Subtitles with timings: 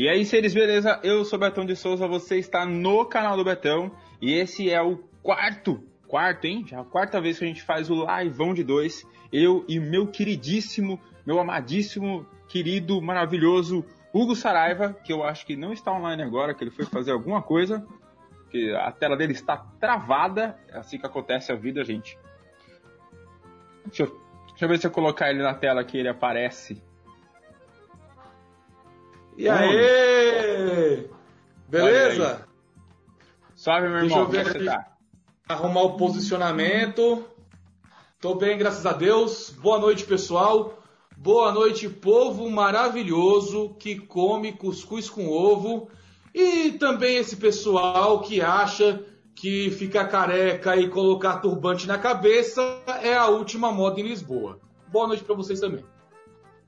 [0.00, 0.98] E aí, seres, beleza?
[1.02, 4.96] Eu sou Betão de Souza, você está no canal do Betão e esse é o
[5.22, 6.64] quarto, quarto, hein?
[6.66, 9.06] Já a quarta vez que a gente faz o liveão de dois.
[9.30, 15.70] Eu e meu queridíssimo, meu amadíssimo, querido, maravilhoso Hugo Saraiva, que eu acho que não
[15.70, 17.86] está online agora, que ele foi fazer alguma coisa,
[18.50, 22.18] que a tela dele está travada, é assim que acontece a vida, gente.
[23.84, 26.82] Deixa eu, deixa eu ver se eu colocar ele na tela aqui, ele aparece.
[29.40, 31.08] E aí?
[31.66, 32.46] Beleza?
[33.54, 34.26] Salve, meu Deixa irmão.
[34.26, 34.58] eu ver é aqui.
[34.58, 34.86] você tá?
[35.48, 37.24] Arrumar o posicionamento.
[38.20, 39.48] Tô bem, graças a Deus.
[39.48, 40.78] Boa noite, pessoal.
[41.16, 45.88] Boa noite, povo maravilhoso que come cuscuz com ovo.
[46.34, 49.02] E também esse pessoal que acha
[49.34, 52.60] que ficar careca e colocar turbante na cabeça
[53.02, 54.60] é a última moda em Lisboa.
[54.88, 55.82] Boa noite pra vocês também.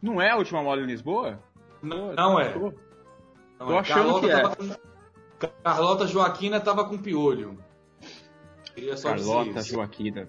[0.00, 1.38] Não é a última moda em Lisboa?
[1.82, 2.54] Não, não é.
[2.54, 2.72] Não
[3.58, 3.78] tô é.
[3.78, 4.40] achando que é.
[4.40, 4.56] tava
[5.62, 7.58] Carlota Joaquina tava com piolho.
[8.74, 9.74] Queria só dizer Carlota isso.
[9.74, 10.28] Joaquina.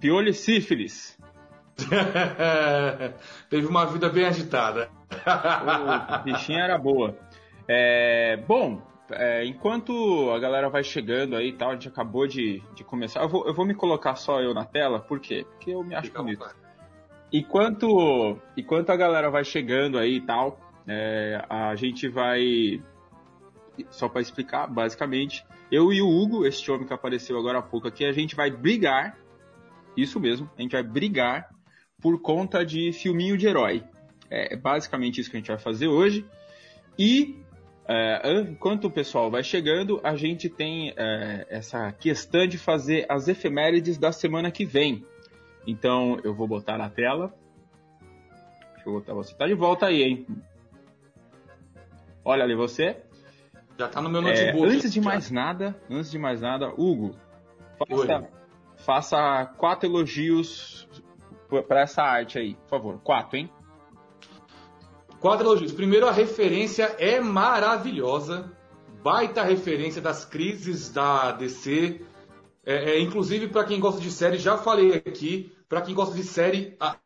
[0.00, 1.18] Piolho e sífilis.
[3.48, 4.90] Teve uma vida bem agitada.
[6.20, 7.16] O bichinha era boa.
[7.68, 12.62] É, bom, é, enquanto a galera vai chegando aí e tal, a gente acabou de,
[12.74, 13.22] de começar.
[13.22, 15.46] Eu vou, eu vou me colocar só eu na tela, por quê?
[15.48, 16.40] Porque eu me acho Fica bonito.
[16.40, 16.58] vontade.
[17.32, 22.82] Enquanto, enquanto a galera vai chegando aí e tal, é, a gente vai.
[23.90, 27.86] Só para explicar, basicamente, eu e o Hugo, este homem que apareceu agora há pouco
[27.86, 29.16] aqui, a gente vai brigar.
[29.96, 31.50] Isso mesmo, a gente vai brigar
[32.00, 33.84] por conta de filminho de herói.
[34.30, 36.24] É basicamente isso que a gente vai fazer hoje.
[36.98, 37.36] E
[37.86, 43.06] é, an- enquanto o pessoal vai chegando, a gente tem é, essa questão de fazer
[43.08, 45.04] as efemérides da semana que vem.
[45.66, 47.34] Então eu vou botar na tela.
[48.74, 49.34] Deixa eu botar você.
[49.34, 50.26] Tá de volta aí, hein?
[52.28, 53.02] Olha ali você.
[53.78, 54.66] Já tá no meu É, notebook.
[54.76, 57.16] antes de mais nada, antes de mais nada, Hugo,
[57.88, 58.06] Oi.
[58.06, 58.28] faça,
[58.76, 60.86] faça quatro elogios
[61.66, 63.00] para essa arte aí, por favor.
[63.02, 63.50] Quatro, hein?
[65.20, 65.72] Quatro elogios.
[65.72, 68.52] Primeiro, a referência é maravilhosa.
[69.02, 72.04] Baita referência das crises da DC.
[72.66, 75.50] É, é, inclusive, para quem gosta de série, já falei aqui.
[75.66, 76.96] Para quem gosta de série, a,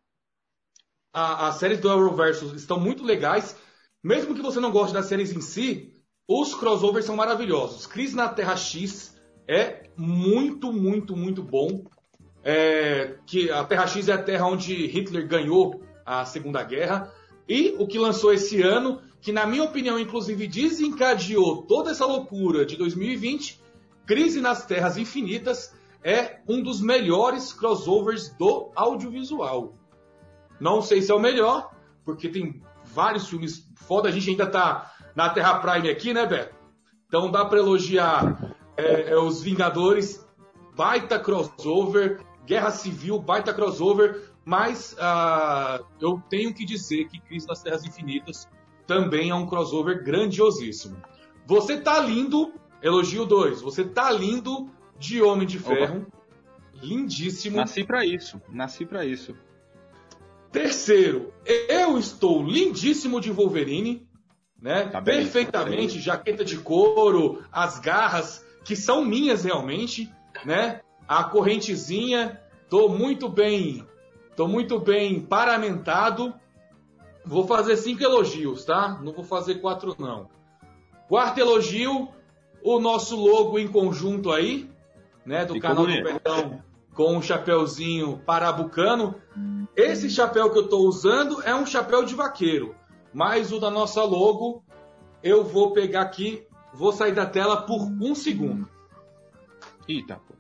[1.14, 3.56] a- as séries do Arrowverse estão muito legais.
[4.02, 5.92] Mesmo que você não goste das séries em si,
[6.26, 7.86] os crossovers são maravilhosos.
[7.86, 11.84] Crise na Terra X é muito, muito, muito bom.
[12.42, 17.12] É, que a Terra X é a terra onde Hitler ganhou a Segunda Guerra.
[17.48, 22.66] E o que lançou esse ano, que na minha opinião, inclusive, desencadeou toda essa loucura
[22.66, 23.60] de 2020,
[24.04, 29.74] Crise nas Terras Infinitas, é um dos melhores crossovers do audiovisual.
[30.60, 31.70] Não sei se é o melhor,
[32.04, 32.60] porque tem
[32.92, 34.08] vários filmes foda.
[34.08, 36.54] A gente ainda tá na Terra Prime aqui, né, Beto?
[37.06, 40.26] Então dá pra elogiar é, é, os Vingadores,
[40.74, 47.62] baita crossover, Guerra Civil, baita crossover, mas ah, eu tenho que dizer que Crise nas
[47.62, 48.48] Terras Infinitas
[48.86, 50.96] também é um crossover grandiosíssimo.
[51.46, 56.06] Você tá lindo, elogio 2, você tá lindo de Homem de Ferro,
[56.74, 57.58] lindíssimo.
[57.58, 59.36] Nasci pra isso, nasci pra isso.
[60.52, 64.06] Terceiro, eu estou lindíssimo de Wolverine,
[64.60, 64.86] né?
[64.86, 70.12] Tá bem, Perfeitamente, jaqueta de couro, as garras que são minhas realmente,
[70.44, 70.82] né?
[71.08, 73.86] A correntezinha, tô muito bem,
[74.36, 76.34] tô muito bem paramentado.
[77.24, 79.00] Vou fazer cinco elogios, tá?
[79.02, 80.28] Não vou fazer quatro não.
[81.08, 82.08] Quarto elogio,
[82.62, 84.68] o nosso logo em conjunto aí,
[85.24, 85.46] né?
[85.46, 86.02] Do Ficou canal bonito.
[86.02, 86.62] do Perdão
[86.94, 89.14] com um chapéuzinho parabucano.
[89.76, 92.74] Esse chapéu que eu estou usando é um chapéu de vaqueiro,
[93.12, 94.62] mas o da nossa logo
[95.22, 98.68] eu vou pegar aqui, vou sair da tela por um segundo.
[99.88, 100.34] Eita, pô.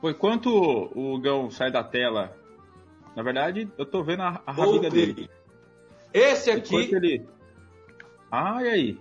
[0.00, 0.48] Pô, enquanto
[0.94, 2.36] o Gão sai da tela,
[3.16, 5.28] na verdade, eu tô vendo a, a rabiga dele.
[6.12, 7.26] Esse aqui, ele...
[8.30, 9.00] Ah, e aí?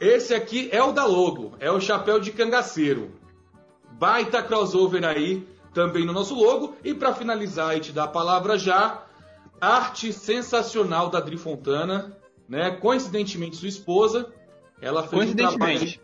[0.00, 3.12] esse aqui é o da logo, é o chapéu de cangaceiro.
[4.04, 6.76] Baita crossover aí, também no nosso logo.
[6.84, 9.02] E para finalizar e te dar a palavra já,
[9.58, 12.14] arte sensacional da Dri Fontana,
[12.46, 12.70] né?
[12.72, 14.30] Coincidentemente sua esposa,
[14.78, 16.00] ela fez um trabalho Coincidentemente.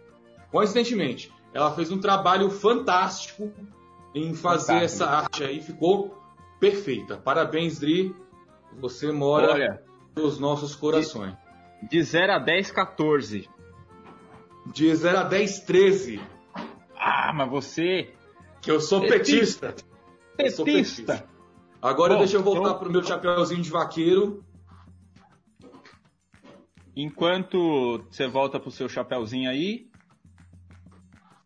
[0.51, 3.53] Coincidentemente, ela fez um trabalho fantástico
[4.15, 4.85] em fazer Fantástico.
[4.85, 6.19] essa arte aí, ficou
[6.59, 7.19] perfeita.
[7.19, 8.17] Parabéns, Dri.
[8.81, 9.83] Você mora Olha,
[10.17, 11.35] nos nossos corações.
[11.83, 13.47] de 0 a 10, 14.
[14.73, 16.40] De 0 a 10, 13.
[17.13, 18.15] Ah, mas você...
[18.63, 19.75] Que eu sou petista.
[20.39, 21.25] Eu sou Petista.
[21.83, 24.45] Agora Bom, deixa eu voltar então- pro meu chapéuzinho de vaqueiro.
[26.95, 29.89] enquanto você volta pro seu chapéuzinho aí,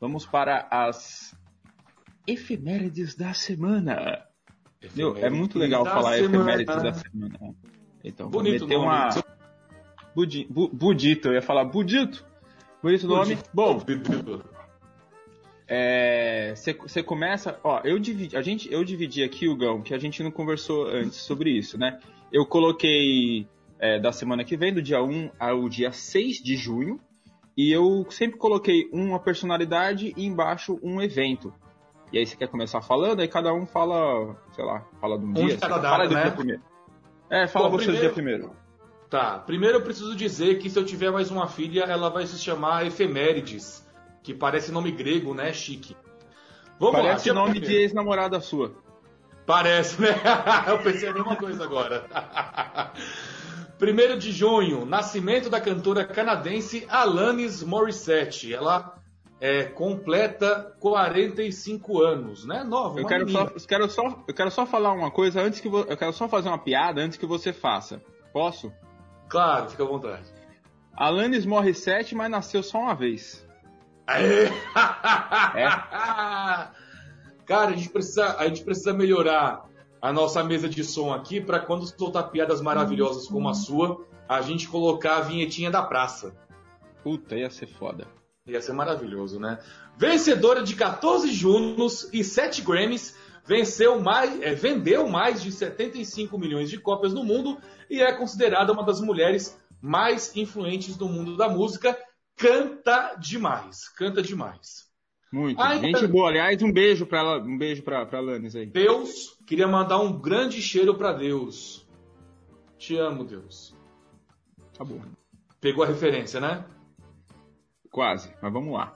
[0.01, 1.35] vamos para as
[2.27, 4.27] efemérides da semana.
[4.95, 6.37] Meu, é muito legal falar semana.
[6.37, 7.55] efemérides da semana.
[8.03, 8.87] Então, Bonito vou meter nome.
[8.87, 9.25] uma.
[10.15, 10.47] Budi...
[10.51, 10.69] Bu...
[10.69, 12.25] Budito, eu ia falar Budito.
[12.83, 13.39] Bonito nome.
[13.53, 13.81] Bom.
[15.67, 17.59] Você é, começa.
[17.65, 20.87] Ó, eu dividi, a gente, eu dividi aqui, o Gão, que a gente não conversou
[20.87, 21.99] antes sobre isso, né?
[22.31, 23.47] Eu coloquei
[23.79, 27.01] é, da semana que vem, do dia 1 ao dia 6 de junho.
[27.57, 31.55] E eu sempre coloquei uma personalidade e embaixo um evento.
[32.13, 35.29] E aí você quer começar falando, aí cada um fala, sei lá, fala de um,
[35.29, 35.57] um dia.
[35.57, 36.31] Cada data, fala né?
[36.31, 36.63] primeiro.
[37.31, 38.01] É, fala Bom, você primeiro...
[38.01, 38.65] do dia primeiro.
[39.09, 42.37] Tá, primeiro eu preciso dizer que se eu tiver mais uma filha, ela vai se
[42.39, 43.84] chamar Efemérides,
[44.25, 45.53] que parece nome grego, né?
[45.53, 45.95] Chique.
[46.81, 47.75] Vamos parece lá, nome primeiro.
[47.75, 48.75] de ex-namorada sua.
[49.47, 50.09] Parece, né?
[50.67, 52.07] eu pensei a mesma coisa agora.
[53.79, 58.55] 1 de junho, nascimento da cantora canadense Alanis Morissette.
[58.55, 58.99] Ela
[59.39, 62.65] é, completa 45 anos, né?
[62.65, 62.99] Nova.
[62.99, 65.81] Eu quero, só, eu quero, só, eu quero só falar uma coisa antes que vo...
[65.81, 68.01] eu quero só fazer uma piada antes que você faça.
[68.33, 68.73] Posso?
[69.29, 70.33] Claro, fica à vontade.
[70.97, 73.44] Alanis Morissette, mas nasceu só uma vez.
[74.07, 74.47] Aê!
[75.55, 75.67] é.
[77.47, 79.65] Cara, a gente precisa, a gente precisa melhorar
[80.01, 84.41] a nossa mesa de som aqui para quando soltar piadas maravilhosas como a sua, a
[84.41, 86.35] gente colocar a vinhetinha da praça.
[87.03, 88.07] Puta, ia ser foda.
[88.47, 89.59] Ia ser maravilhoso, né?
[89.97, 93.17] Vencedora de 14 Junos e 7 Grammys,
[93.47, 97.59] venceu mais, é, vendeu mais de 75 milhões de cópias no mundo
[97.89, 101.97] e é considerada uma das mulheres mais influentes do mundo da música.
[102.37, 104.85] Canta demais, canta demais.
[105.33, 105.61] Muito.
[105.81, 108.67] Gente boa, aliás, um beijo para ela, um beijo para Alanis aí.
[108.67, 111.85] Deus, queria mandar um grande cheiro para Deus.
[112.79, 113.75] Te amo, Deus.
[114.77, 115.01] Tá bom.
[115.61, 116.65] Pegou a referência, né?
[117.91, 118.95] Quase, mas vamos lá.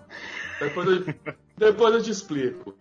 [0.60, 1.14] Depois eu,
[1.56, 2.76] depois eu te explico.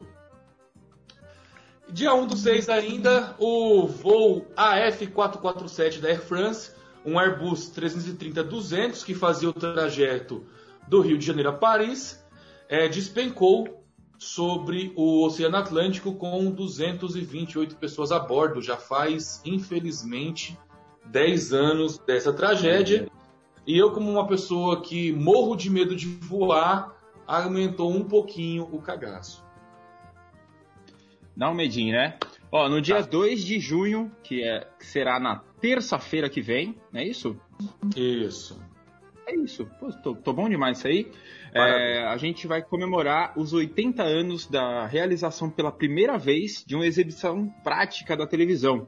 [1.90, 6.76] Dia 1 do 6 ainda, o voo AF447 da Air France,
[7.08, 10.46] um Airbus 330-200 que fazia o trajeto
[10.90, 12.22] do Rio de Janeiro a Paris,
[12.68, 13.86] é, despencou
[14.20, 18.62] sobre o Oceano Atlântico com 228 pessoas a bordo.
[18.62, 20.60] Já faz, infelizmente,
[21.06, 23.10] 10 anos dessa tragédia.
[23.66, 26.94] E eu, como uma pessoa que morro de medo de voar,
[27.26, 29.46] aumentou um pouquinho o cagaço.
[31.36, 32.18] Dá um medinho, né?
[32.52, 33.10] Ó, no dia tá.
[33.10, 37.40] 2 de junho, que, é, que será na terça-feira que vem, não é isso?
[37.96, 38.60] Isso.
[39.26, 39.66] É isso.
[39.80, 41.12] Pô, tô, tô bom demais isso aí.
[41.54, 46.86] É, a gente vai comemorar os 80 anos da realização pela primeira vez de uma
[46.86, 48.88] exibição prática da televisão,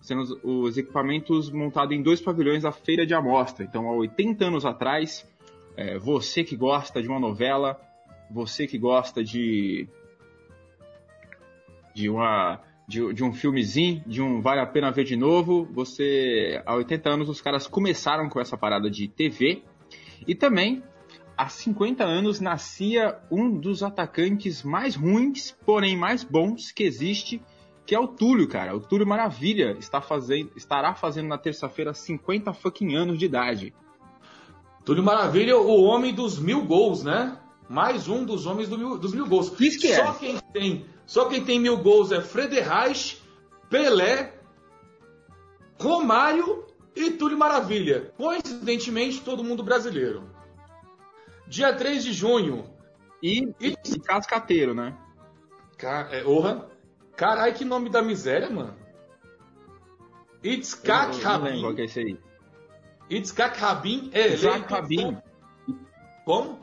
[0.00, 3.64] sendo os, os equipamentos montados em dois pavilhões da Feira de Amostra.
[3.64, 5.26] Então, há 80 anos atrás,
[5.76, 7.80] é, você que gosta de uma novela,
[8.30, 9.88] você que gosta de
[11.94, 16.62] de uma de, de, um filmezinho, de um vale a pena ver de novo, você
[16.66, 19.62] há 80 anos os caras começaram com essa parada de TV
[20.26, 20.82] e também
[21.36, 27.42] há 50 anos nascia um dos atacantes mais ruins, porém mais bons que existe,
[27.86, 28.74] que é o Túlio, cara.
[28.74, 33.74] O Túlio Maravilha está fazendo, estará fazendo na terça-feira 50 fucking anos de idade.
[34.84, 37.38] Túlio Maravilha, o homem dos mil gols, né?
[37.68, 39.58] Mais um dos homens do mil, dos mil gols.
[39.58, 40.14] Isso que só é.
[40.14, 43.22] quem tem, só quem tem mil gols é Frederich,
[43.68, 44.34] Pelé,
[45.80, 48.12] Romário e Túlio Maravilha.
[48.16, 50.30] Coincidentemente, todo mundo brasileiro.
[51.46, 52.70] Dia 3 de junho.
[53.22, 54.96] E, e, e cascateiro, né?
[55.78, 56.68] Ca, é, orra.
[57.16, 58.76] Carai, que nome da miséria, mano.
[60.42, 61.60] Itzhak Rabin.
[61.60, 62.20] Qual que é esse aí?
[63.08, 65.18] Itzhak Rabin é Itzhak Rabin.
[66.24, 66.60] Como?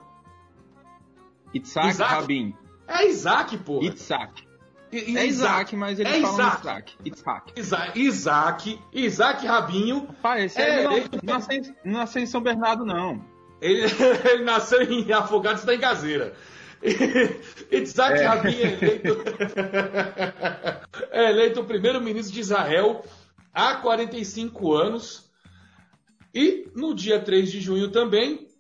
[1.54, 1.98] Itzhak.
[1.98, 2.56] Rabin.
[2.92, 3.82] É Isaac, pô.
[3.82, 4.44] Itzhak.
[4.92, 6.94] I, é Isaac, mas ele é fala Isaac.
[7.06, 7.54] Itzhak.
[7.56, 8.00] Isaac.
[8.00, 8.80] Isaac.
[8.94, 10.08] Isaac Rabinho.
[10.22, 11.40] Pai, esse é, é não,
[11.86, 13.24] nasceu em São Bernardo, não.
[13.62, 13.84] Ele,
[14.30, 16.34] ele nasceu em Afogados da Engazeira.
[17.72, 18.26] Itzhak é.
[18.26, 19.24] Rabin é eleito,
[21.12, 23.06] é eleito o primeiro-ministro de Israel
[23.54, 25.32] há 45 anos.
[26.34, 28.51] E no dia 3 de junho também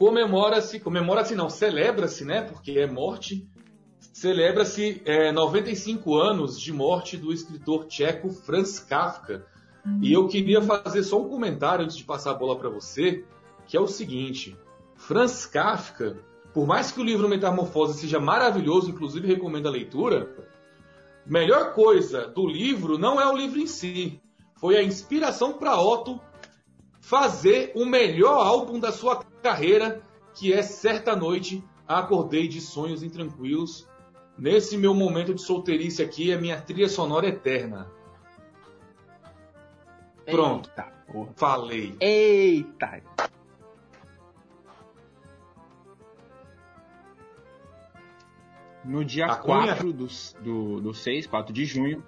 [0.00, 2.40] comemora-se, comemora-se não, celebra-se, né?
[2.40, 3.46] Porque é morte.
[4.14, 9.44] Celebra-se é, 95 anos de morte do escritor tcheco Franz Kafka.
[10.00, 13.24] E eu queria fazer só um comentário antes de passar a bola para você
[13.66, 14.56] que é o seguinte:
[14.96, 16.16] Franz Kafka,
[16.54, 20.34] por mais que o livro Metamorfose seja maravilhoso, inclusive recomendo a leitura,
[21.26, 24.20] melhor coisa do livro não é o livro em si,
[24.56, 26.18] foi a inspiração para Otto
[27.10, 30.00] fazer o melhor álbum da sua carreira,
[30.32, 33.88] que é Certa Noite, Acordei de Sonhos Intranquilos.
[34.38, 37.90] Nesse meu momento de solteirice aqui, é minha trilha sonora eterna.
[40.24, 40.70] Pronto.
[40.70, 41.32] Eita, porra.
[41.34, 41.96] Falei.
[41.98, 43.02] Eita!
[48.84, 49.74] No dia A Cunha?
[49.74, 50.06] 4 do,
[50.40, 52.04] do, do 6, 4 de junho,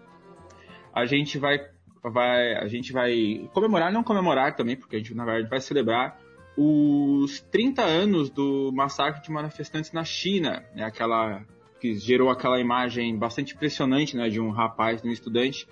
[0.94, 1.58] a gente vai,
[2.02, 6.18] vai, a gente vai comemorar, não comemorar também, porque a gente na verdade vai celebrar
[6.56, 11.42] os 30 anos do massacre de manifestantes na China, né, aquela
[11.80, 15.66] que gerou aquela imagem bastante impressionante, né, de um rapaz, de um estudante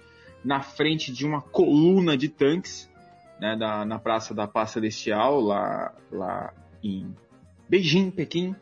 [0.45, 2.91] na frente de uma coluna de tanques,
[3.39, 7.15] né, da, na Praça da Paz Celestial, lá, lá em
[7.69, 8.55] Beijing, Pequim.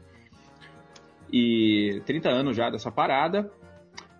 [1.32, 3.50] E 30 anos já dessa parada.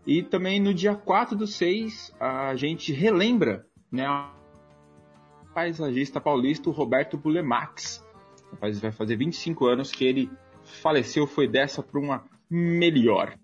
[0.09, 7.19] E também no dia 4 do 6, a gente relembra né, o paisagista paulista Roberto
[7.19, 8.03] Bulemax.
[8.51, 10.31] Rapaz vai fazer 25 anos que ele
[10.63, 13.37] faleceu, foi dessa para uma melhor.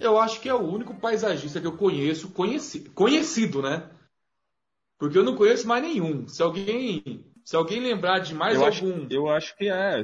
[0.00, 3.90] Eu acho que é o único paisagista que eu conheço, conheci, conhecido, né?
[4.98, 6.26] Porque eu não conheço mais nenhum.
[6.28, 9.04] Se alguém, se alguém lembrar de mais eu, algum.
[9.04, 10.02] acho, eu acho que é.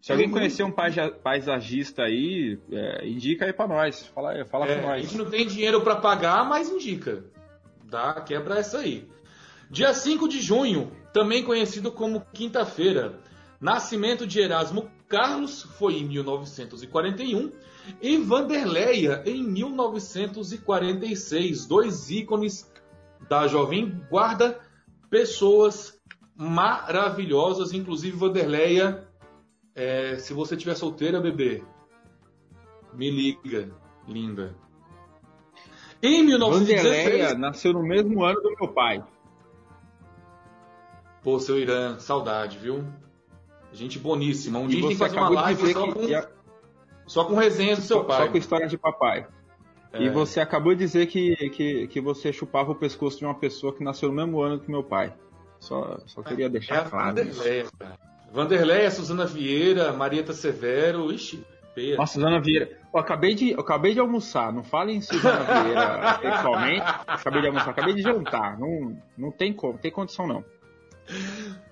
[0.00, 4.06] Se, alguém conhecer um paisa- paisagista aí, é, indica aí pra nós.
[4.06, 5.02] Fala, fala É, com a nós.
[5.02, 7.22] gente não tem dinheiro para pagar, mas indica.
[7.84, 9.06] Dá, quebra essa aí.
[9.70, 13.18] Dia 5 de junho, também conhecido como quinta-feira.
[13.60, 17.52] Nascimento de Erasmo Carlos foi em 1941
[18.00, 21.66] e Vanderleia em 1946.
[21.66, 22.70] Dois ícones
[23.28, 24.58] da Jovem Guarda,
[25.10, 26.00] pessoas
[26.36, 29.06] maravilhosas, inclusive Vanderleia.
[29.74, 31.62] É, se você tiver solteira, bebê,
[32.92, 33.70] me liga,
[34.08, 34.54] linda.
[36.02, 39.04] Em 1916, Vanderleia nasceu no mesmo ano do meu pai.
[41.22, 42.84] pô, seu Irã, saudade, viu?
[43.72, 44.58] Gente boníssima.
[44.58, 46.30] Um E dia a gente tem que fazer uma acabou de live só com, ia-
[47.06, 48.26] só com resenha do seu só, pai.
[48.26, 49.26] só com história de papai.
[49.92, 50.02] É.
[50.02, 53.74] E você acabou de dizer que, que, que você chupava o pescoço de uma pessoa
[53.74, 55.12] que nasceu no mesmo ano que meu pai.
[55.58, 57.42] Só, só queria É deixar a claro isso.
[57.78, 57.98] Cara.
[58.32, 61.44] Vanderleia, Suzana Vieira, Marieta Severo, ixi,
[61.74, 61.96] feia.
[61.96, 62.70] Nossa, Suzana Vieira.
[62.92, 64.52] Eu acabei, de, eu acabei de almoçar.
[64.52, 66.84] Não fale em Suzana Vieira sexualmente.
[67.06, 68.58] Acabei de almoçar, acabei de jantar.
[68.58, 70.44] Não, não tem como, não tem condição não.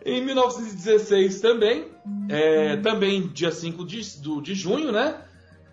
[0.04, 1.86] Em 1916 também,
[2.28, 5.22] é, também dia 5 de, do- de junho, né?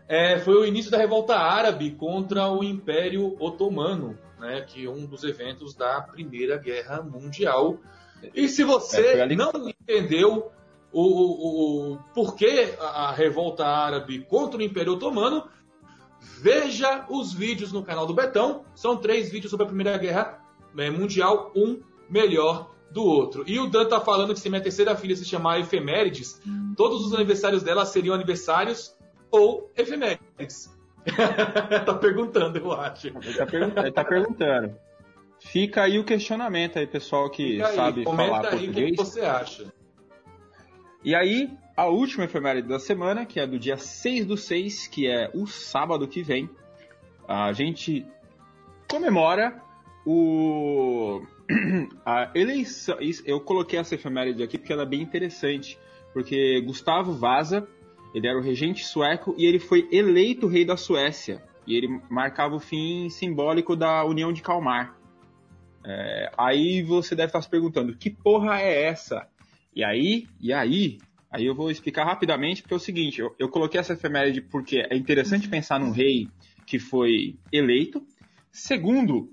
[0.08, 4.62] é, foi o início da revolta árabe contra o Império Otomano, né?
[4.62, 7.77] Que é um dos eventos da Primeira Guerra Mundial.
[8.36, 10.51] E se É, você que- não entendeu
[11.02, 15.44] o, o, o porquê a a revolta árabe contra o Império Otomano,
[16.42, 18.64] veja os vídeos no canal do Betão.
[18.74, 20.40] São três vídeos sobre a Primeira Guerra
[20.74, 23.44] né, Mundial, um melhor do outro.
[23.46, 26.42] E o Dan tá falando que se minha terceira filha se chamar Efemérides,
[26.78, 28.96] todos os aniversários dela seriam aniversários
[29.30, 30.74] ou efemérides.
[31.86, 33.08] tá perguntando, eu acho.
[33.08, 34.75] Ele tá, pergun- ele tá perguntando.
[35.40, 38.92] Fica aí o questionamento aí, pessoal que Fica aí, sabe comenta falar aí o português.
[38.92, 39.74] que você acha.
[41.06, 45.08] E aí, a última efeméride da semana, que é do dia 6 do 6, que
[45.08, 46.50] é o sábado que vem,
[47.28, 48.04] a gente
[48.90, 49.62] comemora
[50.04, 51.22] o
[52.04, 52.98] a eleição.
[53.24, 55.78] Eu coloquei essa efeméride aqui porque ela é bem interessante,
[56.12, 57.68] porque Gustavo Vasa,
[58.12, 61.44] ele era o regente sueco e ele foi eleito rei da Suécia.
[61.68, 64.98] E ele marcava o fim simbólico da União de Kalmar.
[65.86, 69.30] É, aí você deve estar se perguntando, que porra é essa?
[69.75, 73.50] E aí, e aí, aí eu vou explicar rapidamente, porque é o seguinte, eu, eu
[73.50, 76.29] coloquei essa efeméride porque é interessante pensar num rei
[76.65, 78.01] que foi eleito.
[78.51, 79.29] Segundo,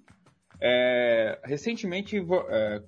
[0.61, 2.82] é, recentemente é,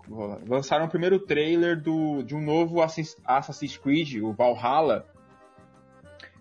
[0.48, 5.06] lançaram o primeiro trailer do, de um novo Assass- Assassin's Creed, o Valhalla,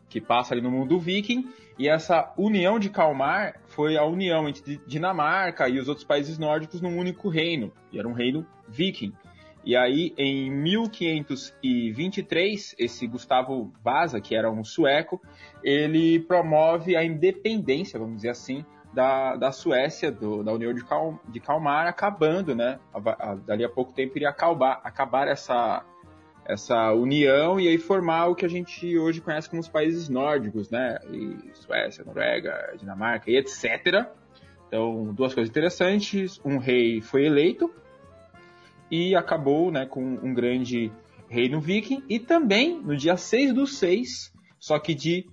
[0.10, 4.79] que passa ali no mundo viking, e essa união de Kalmar foi a união entre
[4.86, 9.13] Dinamarca e os outros países nórdicos num único reino, e era um reino viking.
[9.65, 15.22] E aí, em 1523, esse Gustavo Vasa, que era um sueco,
[15.63, 21.20] ele promove a independência, vamos dizer assim, da, da Suécia, do- da União de, Cal,
[21.27, 22.79] de Kalmar, acabando, né?
[22.93, 25.84] A- a- dali a pouco tempo iria acabar, acabar essa,
[26.46, 30.70] essa união e aí formar o que a gente hoje conhece como os países nórdicos,
[30.70, 31.00] né?
[31.12, 34.05] E Suécia, Noruega, Dinamarca e etc.
[34.67, 36.39] Então, duas coisas interessantes.
[36.46, 37.74] Um rei foi eleito
[38.90, 40.92] e acabou né, com um grande
[41.30, 42.04] reino viking.
[42.08, 45.25] E também, no dia 6 do 6, só que de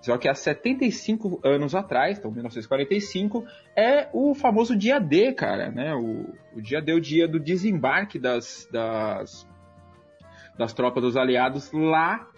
[0.00, 3.44] Só que há 75 anos atrás, então 1945,
[3.76, 5.94] é o famoso dia D, cara, né?
[5.94, 9.46] O, o dia D é o dia do desembarque das, das,
[10.58, 12.28] das tropas dos aliados lá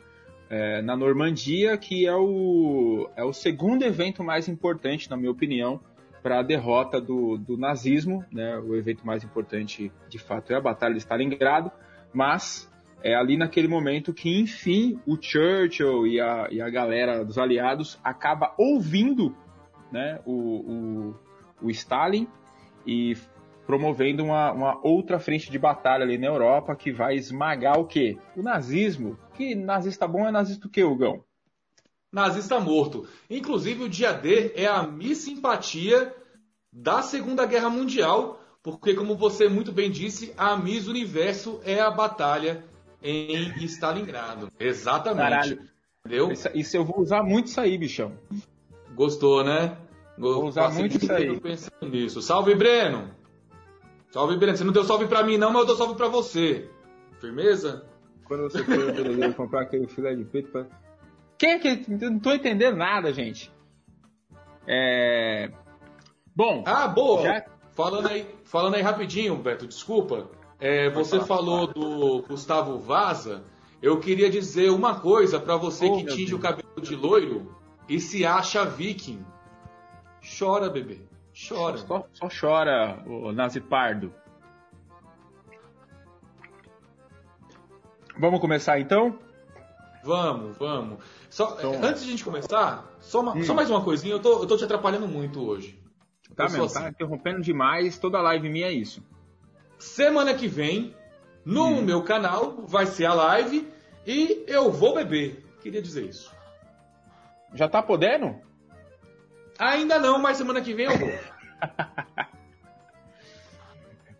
[0.50, 5.80] é, na Normandia, que é o, é o segundo evento mais importante, na minha opinião,
[6.24, 8.24] para a derrota do, do nazismo.
[8.32, 8.56] Né?
[8.56, 11.70] O evento mais importante, de fato, é a Batalha de Stalingrado,
[12.14, 17.36] mas é ali naquele momento que, enfim, o Churchill e a, e a galera dos
[17.36, 19.36] aliados acaba ouvindo
[19.92, 21.14] né, o, o,
[21.60, 22.26] o Stalin
[22.86, 23.14] e
[23.66, 28.16] promovendo uma, uma, outra frente de batalha ali na Europa que vai esmagar o quê?
[28.34, 29.18] O nazismo.
[29.34, 31.22] Que nazista bom é nazista o quê, Hugão?
[32.14, 33.08] Nazista morto.
[33.28, 36.14] Inclusive, o dia D é a Miss Simpatia
[36.72, 41.90] da Segunda Guerra Mundial, porque, como você muito bem disse, a Miss Universo é a
[41.90, 42.64] batalha
[43.02, 44.48] em Stalingrado.
[44.60, 45.28] Exatamente.
[45.28, 45.68] Caralho.
[46.06, 46.30] Entendeu?
[46.30, 48.12] Isso, isso, eu vou usar muito isso aí, bichão.
[48.94, 49.76] Gostou, né?
[50.16, 51.40] Vou usar muito isso aí.
[51.40, 52.22] Pensando nisso.
[52.22, 53.10] Salve, Breno!
[54.12, 54.56] Salve, Breno.
[54.56, 56.70] Você não deu salve pra mim, não, mas eu dou salve pra você.
[57.20, 57.84] Firmeza?
[58.24, 60.83] Quando você for comprar aquele filé de peito pra...
[61.38, 61.90] Quem é que...
[61.90, 63.52] Não tô entendendo nada, gente.
[64.66, 65.50] É...
[66.34, 66.62] Bom...
[66.66, 67.22] Ah, boa!
[67.22, 67.44] Já...
[67.72, 70.30] Falando, aí, falando aí rapidinho, Beto, desculpa.
[70.60, 73.42] É, você falou do Gustavo Vaza.
[73.82, 76.38] Eu queria dizer uma coisa para você oh, que tinge Deus.
[76.38, 77.54] o cabelo de loiro
[77.88, 79.24] e se acha viking.
[80.38, 81.00] Chora, bebê.
[81.48, 81.78] Chora.
[81.78, 84.14] Só, só chora, o Nazi Pardo.
[88.16, 89.18] Vamos começar então?
[90.04, 91.02] Vamos, vamos.
[91.30, 91.82] Só, então...
[91.82, 93.42] Antes de a gente começar, só, uma, hum.
[93.42, 94.14] só mais uma coisinha.
[94.14, 95.80] Eu tô, eu tô te atrapalhando muito hoje.
[96.36, 96.80] Tá mesmo, tá assim.
[96.80, 97.98] tá interrompendo demais.
[97.98, 99.02] Toda live minha é isso.
[99.78, 100.94] Semana que vem,
[101.44, 101.82] no hum.
[101.82, 103.66] meu canal, vai ser a live
[104.06, 105.44] e eu vou beber.
[105.62, 106.30] Queria dizer isso.
[107.54, 108.36] Já tá podendo?
[109.58, 111.08] Ainda não, mas semana que vem eu vou.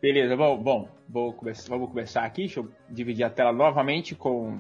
[0.00, 2.42] Beleza, bom, bom vou começar, vamos começar aqui.
[2.42, 4.58] Deixa eu dividir a tela novamente com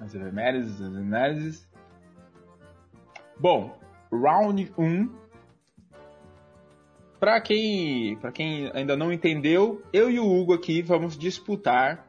[0.00, 1.68] as análises, as análises.
[3.38, 3.78] Bom,
[4.10, 5.26] round 1
[7.18, 12.06] para quem, quem ainda não entendeu, eu e o Hugo aqui vamos disputar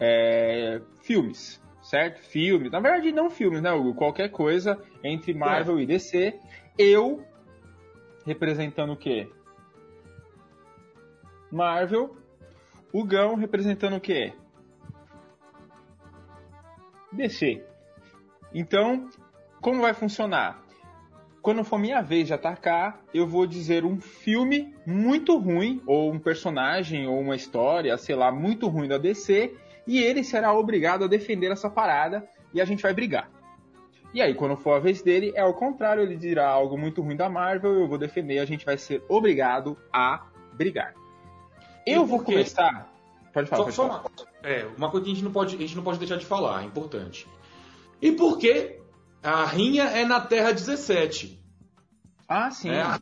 [0.00, 2.20] é, filmes, certo?
[2.20, 3.94] Filmes, na verdade não filmes, né, Hugo?
[3.94, 5.82] Qualquer coisa entre Marvel é.
[5.82, 6.38] e DC.
[6.78, 7.22] Eu
[8.24, 9.28] representando o quê?
[11.50, 12.16] Marvel.
[12.92, 14.32] O Gão representando o quê?
[17.16, 17.62] DC.
[18.54, 19.08] Então,
[19.60, 20.66] como vai funcionar?
[21.46, 26.18] quando for minha vez de atacar, eu vou dizer um filme muito ruim, ou um
[26.18, 29.54] personagem, ou uma história, sei lá, muito ruim da DC,
[29.86, 33.30] e ele será obrigado a defender essa parada e a gente vai brigar.
[34.12, 37.14] E aí, quando for a vez dele, é o contrário, ele dirá algo muito ruim
[37.14, 40.94] da Marvel, eu vou defender, e a gente vai ser obrigado a brigar.
[41.86, 42.92] Eu vou começar.
[43.32, 43.58] Pode falar.
[43.58, 44.00] Só, pode só falar.
[44.00, 44.10] Uma,
[44.46, 46.62] é, uma coisa que a gente, não pode, a gente não pode deixar de falar,
[46.62, 47.26] é importante.
[48.00, 48.78] E por que
[49.22, 51.36] a rinha é na Terra 17.
[52.28, 52.70] Ah, sim.
[52.70, 53.00] É, a,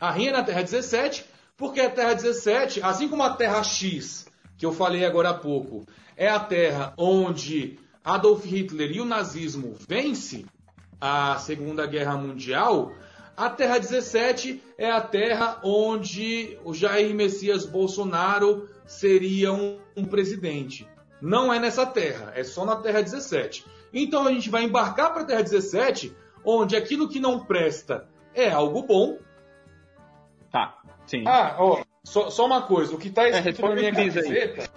[0.00, 1.26] a rinha é na Terra 17,
[1.58, 5.84] porque a Terra 17, assim como a Terra X, que eu falei agora há pouco,
[6.16, 10.46] é a Terra onde Adolf Hitler e o nazismo vence
[10.98, 12.94] a Segunda Guerra Mundial,
[13.38, 20.88] a Terra 17 é a terra onde o Jair Messias Bolsonaro seria um, um presidente.
[21.22, 23.64] Não é nessa terra, é só na Terra 17.
[23.92, 28.50] Então a gente vai embarcar para a Terra 17, onde aquilo que não presta é
[28.50, 29.18] algo bom.
[30.50, 31.22] Tá, sim.
[31.24, 34.68] Ah, ó, só, só uma coisa, o que está é, escrito é, na minha camiseta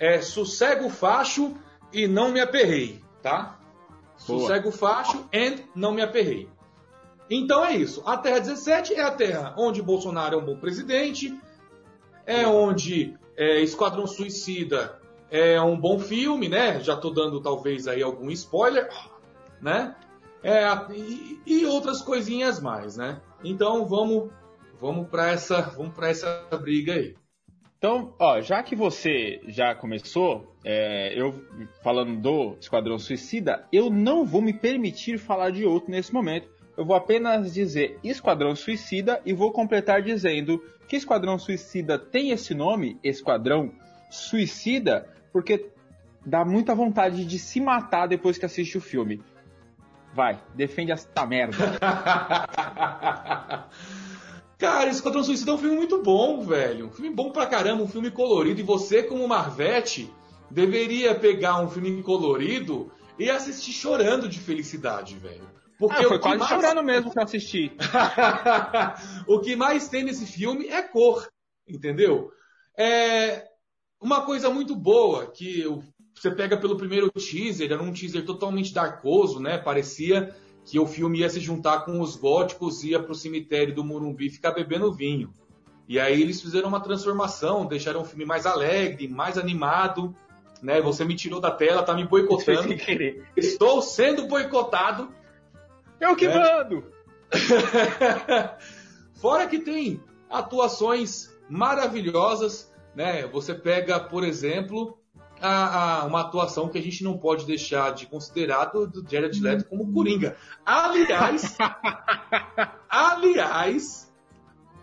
[0.00, 1.54] é sossego facho
[1.92, 3.60] e não me aperrei, tá?
[4.26, 4.40] Boa.
[4.40, 6.48] Sossego facho and não me aperrei.
[7.34, 8.02] Então é isso.
[8.04, 11.34] A Terra 17 é a terra onde Bolsonaro é um bom presidente,
[12.26, 16.78] é onde é, Esquadrão Suicida é um bom filme, né?
[16.80, 18.86] Já tô dando talvez aí algum spoiler,
[19.62, 19.96] né?
[20.42, 23.18] É, e, e outras coisinhas mais, né?
[23.42, 24.30] Então vamos
[24.78, 27.14] vamos para essa vamos para essa briga aí.
[27.78, 31.34] Então, ó, já que você já começou, é, eu
[31.82, 36.51] falando do Esquadrão Suicida, eu não vou me permitir falar de outro nesse momento.
[36.76, 42.54] Eu vou apenas dizer Esquadrão Suicida e vou completar dizendo que Esquadrão Suicida tem esse
[42.54, 43.72] nome, Esquadrão
[44.10, 45.70] Suicida, porque
[46.24, 49.22] dá muita vontade de se matar depois que assiste o filme.
[50.14, 51.56] Vai, defende essa merda.
[54.58, 56.86] Cara, Esquadrão Suicida é um filme muito bom, velho.
[56.86, 58.60] Um filme bom pra caramba, um filme colorido.
[58.60, 60.12] E você, como Marvete,
[60.50, 65.51] deveria pegar um filme colorido e assisti chorando de felicidade, velho.
[65.82, 66.48] Porque ah, foi quase mais...
[66.48, 67.72] chorando mesmo que eu assisti.
[69.26, 71.26] o que mais tem nesse filme é cor,
[71.66, 72.30] entendeu?
[72.78, 73.48] É
[74.00, 75.64] uma coisa muito boa que
[76.14, 79.58] você pega pelo primeiro teaser, era um teaser totalmente darkoso, né?
[79.58, 80.32] Parecia
[80.64, 84.52] que o filme ia se juntar com os góticos, ia pro cemitério do Morumbi ficar
[84.52, 85.32] bebendo vinho.
[85.88, 90.14] E aí eles fizeram uma transformação, deixaram o filme mais alegre, mais animado,
[90.62, 90.80] né?
[90.80, 92.72] Você me tirou da tela, tá me boicotando.
[93.36, 95.12] Estou sendo boicotado.
[96.02, 96.34] Eu que né?
[96.34, 96.84] mando!
[99.14, 103.24] Fora que tem atuações maravilhosas, né?
[103.28, 104.98] Você pega, por exemplo,
[105.40, 109.40] a, a, uma atuação que a gente não pode deixar de considerar do, do Jared
[109.40, 110.36] Leto como Coringa.
[110.66, 111.56] Aliás,
[112.90, 114.12] aliás,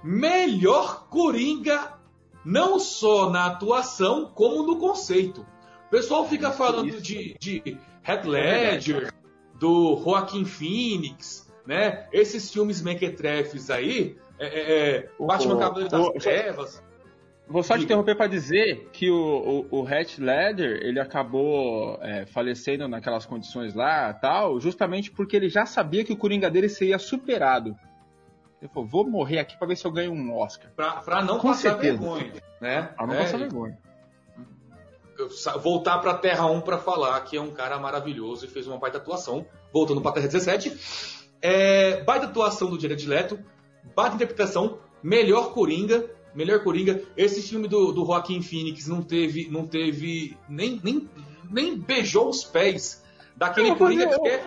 [0.01, 1.99] melhor Coringa
[2.45, 5.45] não só na atuação como no conceito.
[5.87, 7.77] O pessoal fica falando de, de
[8.07, 9.13] Heath Ledger,
[9.59, 12.07] do Joaquim Phoenix, né?
[12.11, 16.83] Esses filmes mequetrefes aí, é, é, é Batman Cavaleiro das Trevas.
[17.47, 22.27] Vou só te interromper para dizer que o, o, o Hatch Ledger, ele acabou é,
[22.27, 26.99] falecendo naquelas condições lá tal, justamente porque ele já sabia que o Coringa dele seria
[26.99, 27.75] superado.
[28.61, 30.69] Ele falou, vou morrer aqui para ver se eu ganho um Oscar.
[30.75, 31.97] Pra, pra não Com passar certeza.
[31.97, 32.83] vergonha, né?
[32.95, 33.77] Pra não é, passar vergonha.
[35.61, 38.97] Voltar pra Terra 1 para falar que é um cara maravilhoso e fez uma baita
[38.97, 39.45] atuação.
[39.73, 41.27] Voltando pra Terra 17.
[41.41, 43.39] É, baita atuação do Jared Leto,
[43.95, 47.01] baita interpretação, melhor Coringa melhor Coringa.
[47.17, 51.09] Esse filme do, do Joaquim Phoenix não teve, não teve nem, nem,
[51.49, 53.03] nem beijou os pés
[53.35, 54.45] daquele Coringa que é,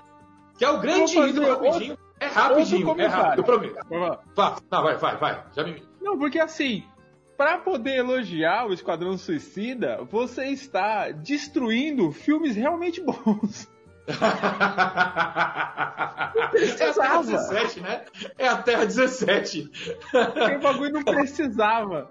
[0.59, 1.99] que é o grande ídolo rapidinho.
[2.21, 3.77] É rapidinho, é rápido, eu prometo.
[3.91, 5.45] Não, vai, vai, vai.
[5.57, 5.83] Já me...
[6.01, 6.85] Não, porque assim,
[7.37, 13.69] para poder elogiar o Esquadrão Suicida, você está destruindo filmes realmente bons.
[16.81, 18.05] é a Terra 17, né?
[18.39, 19.71] É a Terra 17.
[20.57, 22.11] o bagulho não precisava.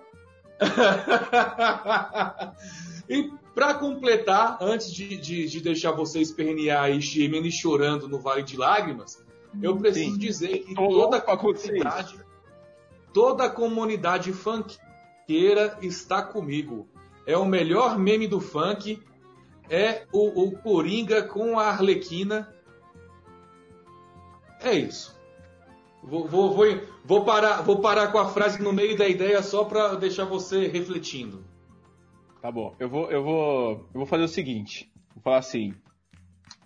[3.09, 8.43] e para completar, antes de, de, de, deixar vocês espernear e gemendo chorando no Vale
[8.43, 9.23] de Lágrimas,
[9.61, 10.17] eu preciso Sim.
[10.17, 12.15] dizer que toda a comunidade,
[13.13, 14.31] toda a comunidade
[15.81, 16.87] está comigo.
[17.25, 19.01] É o melhor meme do funk
[19.71, 22.53] é o, o Coringa com a Arlequina.
[24.59, 25.17] É isso.
[26.03, 26.65] Vou, vou, vou,
[27.05, 30.67] vou, parar, vou parar com a frase no meio da ideia só para deixar você
[30.67, 31.45] refletindo.
[32.41, 32.75] Tá bom.
[32.79, 34.91] Eu vou, eu vou, eu vou fazer o seguinte.
[35.13, 35.73] Vou falar assim.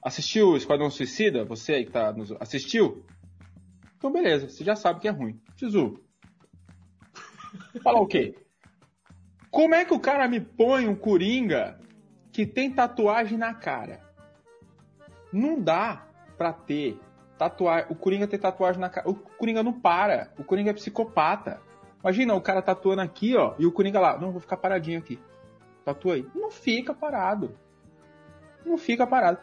[0.01, 1.45] Assistiu Esquadrão Suicida?
[1.45, 2.31] Você aí que tá nos...
[2.39, 3.05] Assistiu?
[3.97, 5.39] Então beleza, você já sabe que é ruim.
[5.55, 5.99] Tizu.
[7.83, 8.35] Falar o quê?
[9.55, 11.79] Como é que o cara me põe um Coringa
[12.29, 14.01] que tem tatuagem na cara.
[15.31, 16.05] Não dá
[16.37, 16.99] pra ter
[17.37, 17.87] tatuagem.
[17.89, 19.09] O Coringa ter tatuagem na cara.
[19.09, 20.33] O Coringa não para.
[20.37, 21.61] O Coringa é psicopata.
[22.01, 24.19] Imagina o cara tatuando aqui, ó, e o Coringa lá.
[24.19, 25.17] Não, vou ficar paradinho aqui.
[25.85, 26.27] Tatua aí.
[26.35, 27.57] Não fica parado.
[28.65, 29.37] Não fica parado.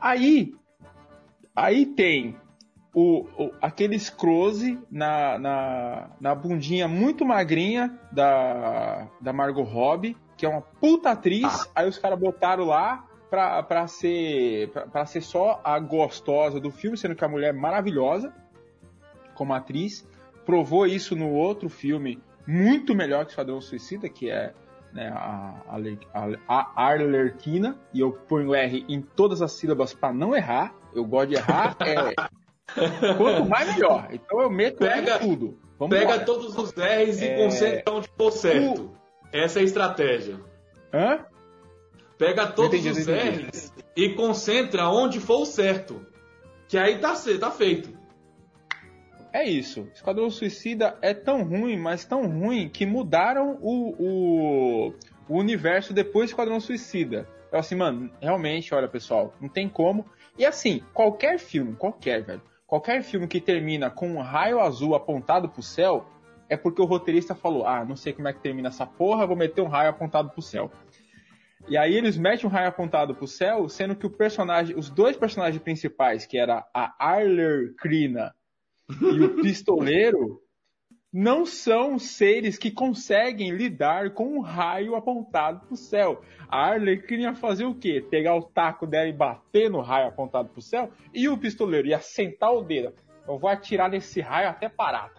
[0.00, 0.54] Aí,
[1.54, 2.38] aí tem
[2.94, 10.46] o, o, aqueles close na, na, na bundinha muito magrinha da, da Margot Robbie que
[10.46, 11.68] é uma puta atriz, ah.
[11.74, 16.70] aí os caras botaram lá pra, pra, ser, pra, pra, ser só a gostosa do
[16.70, 18.32] filme, sendo que a mulher é maravilhosa
[19.34, 20.08] como atriz.
[20.46, 24.54] Provou isso no outro filme, muito melhor que Esquadrão Suicida, que é
[24.92, 25.60] né, a,
[26.14, 30.72] a, a Arlequina, e eu ponho R em todas as sílabas para não errar.
[30.94, 32.14] Eu gosto de errar, é.
[33.16, 34.08] Quanto mais melhor.
[34.12, 35.58] Então eu meto pega, tudo.
[35.78, 36.24] Vamos pega embora.
[36.24, 37.36] todos os R's e é...
[37.36, 38.82] concentra onde for certo.
[38.82, 38.96] O,
[39.32, 40.40] essa é a estratégia.
[40.92, 41.24] Hã?
[42.16, 46.04] Pega todos entendi, os R's e concentra onde for o certo.
[46.66, 47.96] Que aí tá, tá feito.
[49.32, 49.88] É isso.
[49.94, 54.94] Esquadrão Suicida é tão ruim, mas tão ruim, que mudaram o, o,
[55.28, 57.28] o universo depois do Esquadrão Suicida.
[57.52, 60.04] Eu assim, mano, realmente, olha pessoal, não tem como.
[60.36, 65.48] E assim, qualquer filme, qualquer, velho, qualquer filme que termina com um raio azul apontado
[65.48, 66.06] pro céu,
[66.48, 69.34] é porque o roteirista falou: ah, não sei como é que termina essa porra, vou
[69.34, 70.70] meter um raio apontado pro céu.
[71.66, 75.16] E aí eles metem um raio apontado pro céu, sendo que o personagem, os dois
[75.16, 78.34] personagens principais, que era a Arlequina
[78.88, 80.40] e o pistoleiro,
[81.12, 86.22] não são seres que conseguem lidar com um raio apontado pro céu.
[86.48, 88.04] A Arlequina ia fazer o quê?
[88.10, 92.00] Pegar o taco dela e bater no raio apontado pro céu, e o pistoleiro ia
[92.00, 92.92] sentar o dedo.
[93.26, 95.12] Eu vou atirar nesse raio até parar.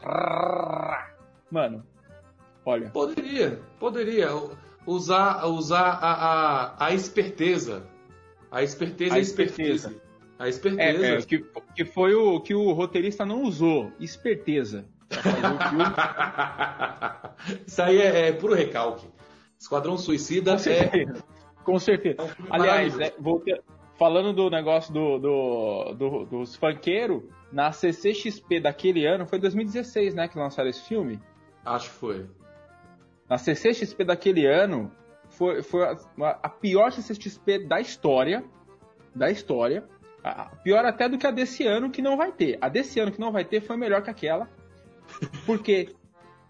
[1.52, 1.86] Mano,
[2.66, 2.90] olha.
[2.90, 4.30] Poderia, poderia
[4.86, 7.88] usar, usar a, a, a esperteza
[8.52, 10.02] A esperteza a esperteza.
[10.40, 11.06] A esperteza.
[11.06, 13.92] É, é, que, que foi o que o roteirista não usou.
[14.00, 14.86] Esperteza.
[17.66, 19.08] Isso aí é, é, puro recalque.
[19.58, 21.14] Esquadrão Suicida Com certeza.
[21.14, 21.40] é.
[21.64, 22.22] Com certeza.
[22.22, 23.14] É um Aliás, é,
[23.98, 30.28] falando do negócio do, do, do dos funkeiros, na CCXP daquele ano, foi 2016, né,
[30.28, 31.20] que lançaram esse filme?
[31.66, 32.26] Acho que foi.
[33.28, 34.92] Na CCXP daquele ano,
[35.30, 35.98] foi, foi a,
[36.42, 38.44] a pior CCXP da história.
[39.14, 39.84] Da história.
[40.24, 42.58] A, pior até do que a desse ano, que não vai ter.
[42.62, 44.50] A desse ano que não vai ter foi melhor que aquela.
[45.46, 45.96] Porque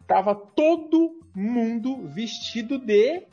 [0.07, 3.27] tava todo mundo vestido de.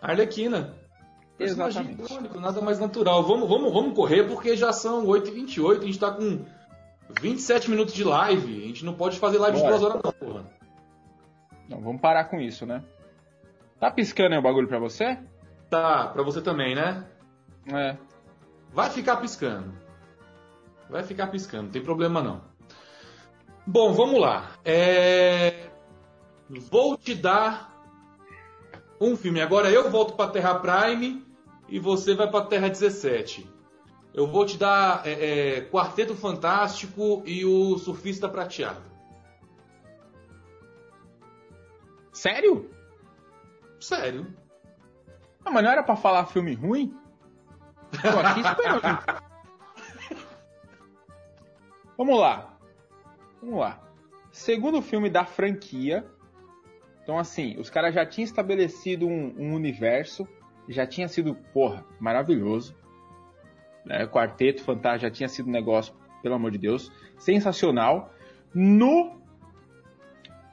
[0.00, 0.74] Arlequina.
[1.38, 2.02] Exatamente.
[2.38, 3.22] nada mais natural.
[3.22, 6.44] Vamos, vamos, vamos correr porque já são 8h28, a gente tá com
[7.20, 8.64] 27 minutos de live.
[8.64, 9.72] A gente não pode fazer live Bora.
[9.72, 10.44] de duas horas, não, porra.
[11.68, 12.84] Não, vamos parar com isso, né?
[13.78, 15.18] Tá piscando aí o bagulho pra você?
[15.70, 17.06] Tá, pra você também, né?
[17.72, 17.96] É.
[18.72, 19.72] Vai ficar piscando.
[20.90, 22.49] Vai ficar piscando, não tem problema não.
[23.66, 24.50] Bom, vamos lá.
[24.64, 25.70] É...
[26.48, 27.70] Vou te dar
[29.00, 29.40] um filme.
[29.40, 31.24] Agora eu volto pra Terra Prime
[31.68, 33.48] e você vai pra Terra 17.
[34.12, 38.82] Eu vou te dar é, é, Quarteto Fantástico e o Surfista Prateado.
[42.12, 42.70] Sério?
[43.78, 44.26] Sério.
[45.44, 46.94] Ah, mas não era pra falar filme ruim?
[48.02, 49.20] Tô aqui esperando.
[51.96, 52.49] Vamos lá.
[53.42, 53.80] Vamos lá.
[54.30, 56.04] Segundo filme da franquia.
[57.02, 60.28] Então, assim, os caras já tinham estabelecido um, um universo.
[60.68, 62.76] Já tinha sido, porra, maravilhoso.
[63.84, 64.06] Né?
[64.06, 68.12] Quarteto Fantástico já tinha sido um negócio, pelo amor de Deus, sensacional.
[68.54, 69.20] No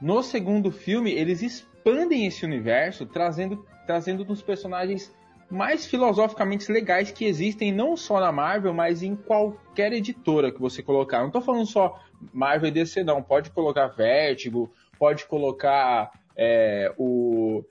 [0.00, 5.12] no segundo filme, eles expandem esse universo, trazendo, trazendo dos personagens
[5.50, 10.82] mais filosoficamente legais que existem não só na Marvel, mas em qualquer editora que você
[10.82, 11.20] colocar.
[11.20, 11.98] Não estou falando só
[12.32, 13.22] Marvel e DC, não.
[13.22, 17.64] Pode colocar Vertigo, pode colocar é, o.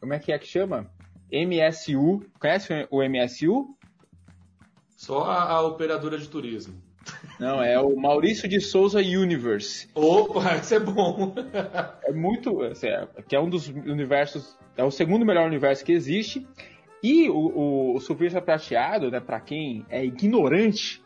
[0.00, 0.90] Como é que é que chama?
[1.32, 2.22] MSU.
[2.38, 3.76] Conhece o MSU?
[4.96, 6.82] Só a, a operadora de turismo.
[7.38, 9.88] Não, é o Maurício de Souza Universe.
[9.94, 11.34] Opa, isso é bom.
[12.04, 12.62] é muito.
[12.62, 14.56] Assim, é, que é um dos universos.
[14.76, 16.46] É o segundo melhor universo que existe.
[17.02, 21.02] E o, o, o Surfista Prateado, né, para quem é ignorante,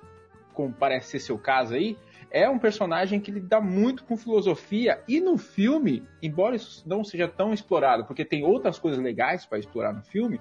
[0.54, 1.98] como parece ser seu caso aí,
[2.32, 5.02] é um personagem que lida muito com filosofia.
[5.06, 9.58] E no filme, embora isso não seja tão explorado, porque tem outras coisas legais para
[9.58, 10.40] explorar no filme,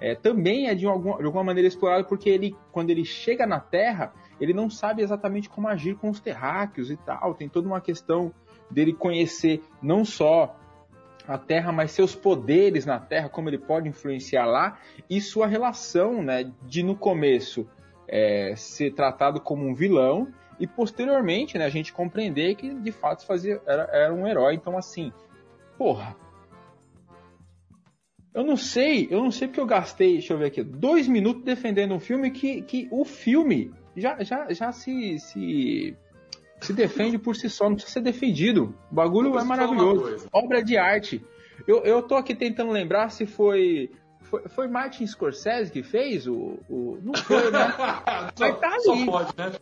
[0.00, 3.60] é, também é de alguma, de alguma maneira explorado porque ele, quando ele chega na
[3.60, 7.34] Terra, ele não sabe exatamente como agir com os terráqueos e tal.
[7.34, 8.34] Tem toda uma questão
[8.68, 10.56] dele conhecer não só
[11.28, 16.22] a Terra, mas seus poderes na Terra, como ele pode influenciar lá, e sua relação,
[16.22, 17.68] né, de no começo
[18.08, 23.24] é, ser tratado como um vilão e posteriormente, né, a gente compreender que de fato
[23.24, 24.54] fazia era, era um herói.
[24.54, 25.10] Então assim,
[25.78, 26.14] porra,
[28.34, 31.42] eu não sei, eu não sei porque eu gastei, deixa eu ver aqui, dois minutos
[31.42, 35.96] defendendo um filme que, que o filme já, já, já se, se,
[36.60, 38.74] se defende por si só, não precisa ser defendido.
[38.90, 40.28] O bagulho é maravilhoso.
[40.32, 41.24] Obra de arte.
[41.66, 43.90] Eu, eu tô aqui tentando lembrar se foi.
[44.22, 46.58] Foi, foi Martin Scorsese que fez o.
[46.68, 47.72] o não foi, né?
[48.36, 48.82] só, tá ali.
[48.82, 49.52] Só pode, né?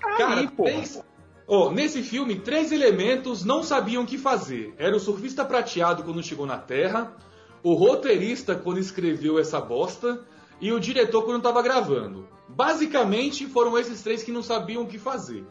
[0.00, 0.64] Tá Cara, ali, pô.
[0.64, 1.02] Três,
[1.46, 4.74] oh, nesse filme, três elementos não sabiam o que fazer.
[4.78, 7.16] Era o surfista prateado quando chegou na Terra,
[7.62, 10.24] o roteirista quando escreveu essa bosta
[10.60, 12.28] e o diretor quando estava gravando.
[12.48, 15.44] Basicamente, foram esses três que não sabiam o que fazer.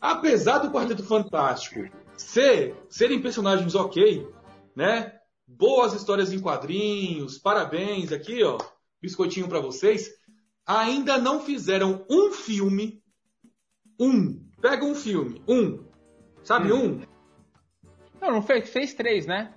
[0.00, 4.28] Apesar do Quarteto Fantástico ser, serem personagens ok,
[4.74, 5.12] né?
[5.46, 8.58] Boas histórias em quadrinhos, parabéns aqui, ó,
[9.00, 10.10] biscoitinho para vocês.
[10.66, 12.97] Ainda não fizeram um filme,
[13.98, 15.84] um, pega um filme, um,
[16.42, 16.84] sabe hum.
[16.84, 17.18] um?
[18.20, 19.54] Não, não fez, fez três, né?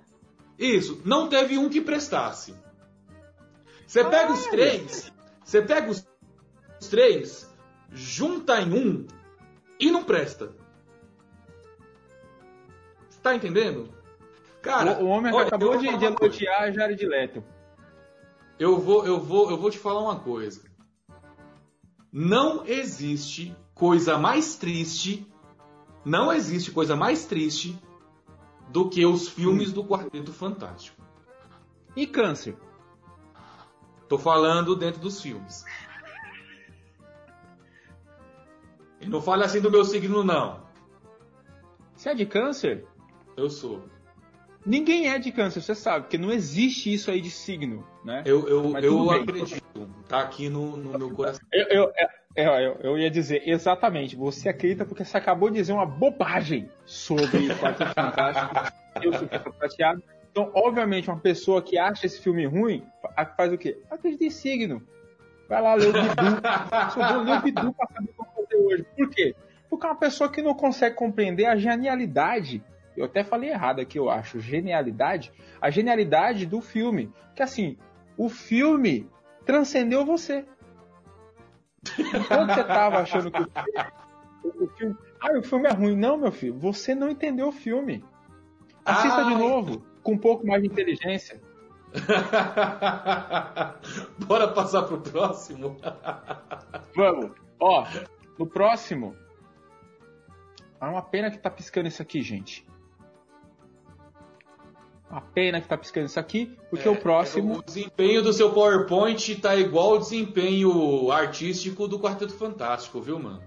[0.58, 2.54] Isso, não teve um que prestasse.
[3.86, 5.12] Você pega os três,
[5.44, 6.06] você pega os
[6.88, 7.52] três,
[7.90, 9.06] junta em um
[9.78, 10.54] e não presta.
[13.10, 13.92] Está entendendo?
[14.60, 17.44] Cara, o, o homem olha, acabou de, de elogiar a Jared Leto.
[18.58, 20.62] Eu vou, eu vou, eu vou te falar uma coisa.
[22.12, 25.26] Não existe coisa mais triste,
[26.04, 27.76] não existe coisa mais triste
[28.68, 31.02] do que os filmes do Quarteto Fantástico.
[31.96, 32.56] E câncer?
[34.08, 35.64] Tô falando dentro dos filmes.
[39.00, 40.60] E não fale assim do meu signo, não.
[41.96, 42.86] Você é de câncer?
[43.36, 43.82] Eu sou.
[44.64, 48.22] Ninguém é de câncer, você sabe, porque não existe isso aí de signo, né?
[48.24, 49.60] Eu, eu, eu acredito.
[50.08, 51.46] Tá aqui no, no meu coração.
[51.52, 51.92] Eu, eu,
[52.36, 57.50] eu, eu, ia dizer, exatamente, você acredita porque você acabou de dizer uma bobagem sobre
[57.50, 58.54] o Quarteto Fantástico.
[59.02, 60.02] eu sou prateado.
[60.30, 62.84] Então, obviamente, uma pessoa que acha esse filme ruim,
[63.36, 63.78] faz o quê?
[63.90, 64.82] Acredita em signo.
[65.48, 66.40] Vai lá ler o Bidu.
[66.94, 68.86] Só vou ler o Bidu pra saber o que eu vou fazer hoje.
[68.96, 69.34] Por quê?
[69.68, 72.62] Porque é uma pessoa que não consegue compreender a genialidade.
[72.96, 74.40] Eu até falei errado aqui, eu acho.
[74.40, 75.30] Genialidade.
[75.60, 77.10] A genialidade do filme.
[77.34, 77.76] Que assim,
[78.16, 79.08] o filme
[79.44, 80.44] transcendeu você.
[81.98, 84.96] Enquanto você tava achando que o filme, o filme.
[85.20, 85.96] Ah, o filme é ruim.
[85.96, 86.58] Não, meu filho.
[86.58, 88.04] Você não entendeu o filme.
[88.84, 91.40] Assista ah, de novo, com um pouco mais de inteligência.
[94.26, 95.76] Bora passar pro próximo?
[96.96, 97.30] Vamos.
[97.60, 97.86] Ó,
[98.38, 99.16] no próximo.
[100.80, 102.66] É uma pena que tá piscando isso aqui, gente.
[105.12, 107.58] Uma pena que tá piscando isso aqui, porque é, o próximo.
[107.58, 113.42] O desempenho do seu PowerPoint tá igual ao desempenho artístico do Quarteto Fantástico, viu, mano?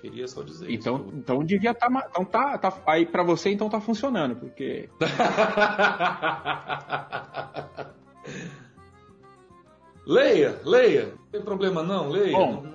[0.00, 1.10] Queria só dizer então, isso.
[1.14, 1.90] Então devia estar.
[1.90, 4.88] Tá, então tá, tá, aí para você então tá funcionando, porque.
[10.06, 11.08] leia, leia.
[11.08, 12.32] Não tem problema não, leia.
[12.32, 12.72] Bom,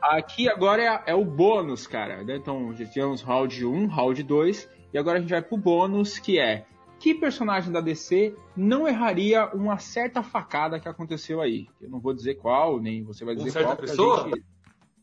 [0.00, 2.22] aqui agora é, é, o bônus, cara.
[2.22, 2.36] Né?
[2.36, 6.38] Então já tivemos round 1, round 2, e agora a gente vai pro bônus que
[6.38, 6.64] é
[6.98, 11.68] que personagem da DC não erraria uma certa facada que aconteceu aí?
[11.80, 13.76] Eu não vou dizer qual, nem você vai dizer uma qual.
[13.76, 14.24] Certa pessoa?
[14.24, 14.44] Gente...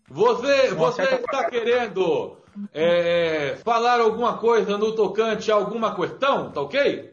[0.07, 2.37] Você, você está querendo
[2.71, 7.11] é, falar alguma coisa no tocante a alguma questão, tá ok?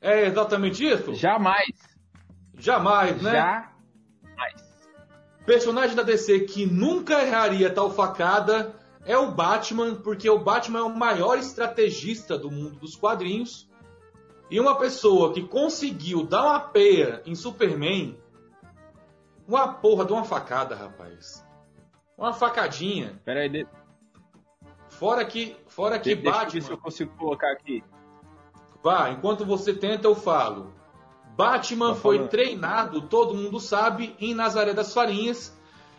[0.00, 1.14] É exatamente isso?
[1.14, 1.70] Jamais.
[2.58, 3.32] Jamais, né?
[3.32, 3.66] Jamais.
[5.44, 8.74] Personagem da DC que nunca erraria tal facada
[9.06, 13.68] é o Batman, porque o Batman é o maior estrategista do mundo dos quadrinhos.
[14.50, 18.18] E uma pessoa que conseguiu dar uma peia em Superman,
[19.46, 21.44] uma porra de uma facada, rapaz.
[22.18, 23.20] Uma facadinha.
[23.24, 23.48] Pera aí.
[23.48, 23.66] De...
[24.88, 26.42] Fora que, fora que de, Batman.
[26.42, 27.84] Deixa eu ver se eu consigo colocar aqui.
[28.82, 30.74] Vá, enquanto você tenta, eu falo.
[31.36, 35.56] Batman tá foi treinado, todo mundo sabe, em Nazaré das Farinhas.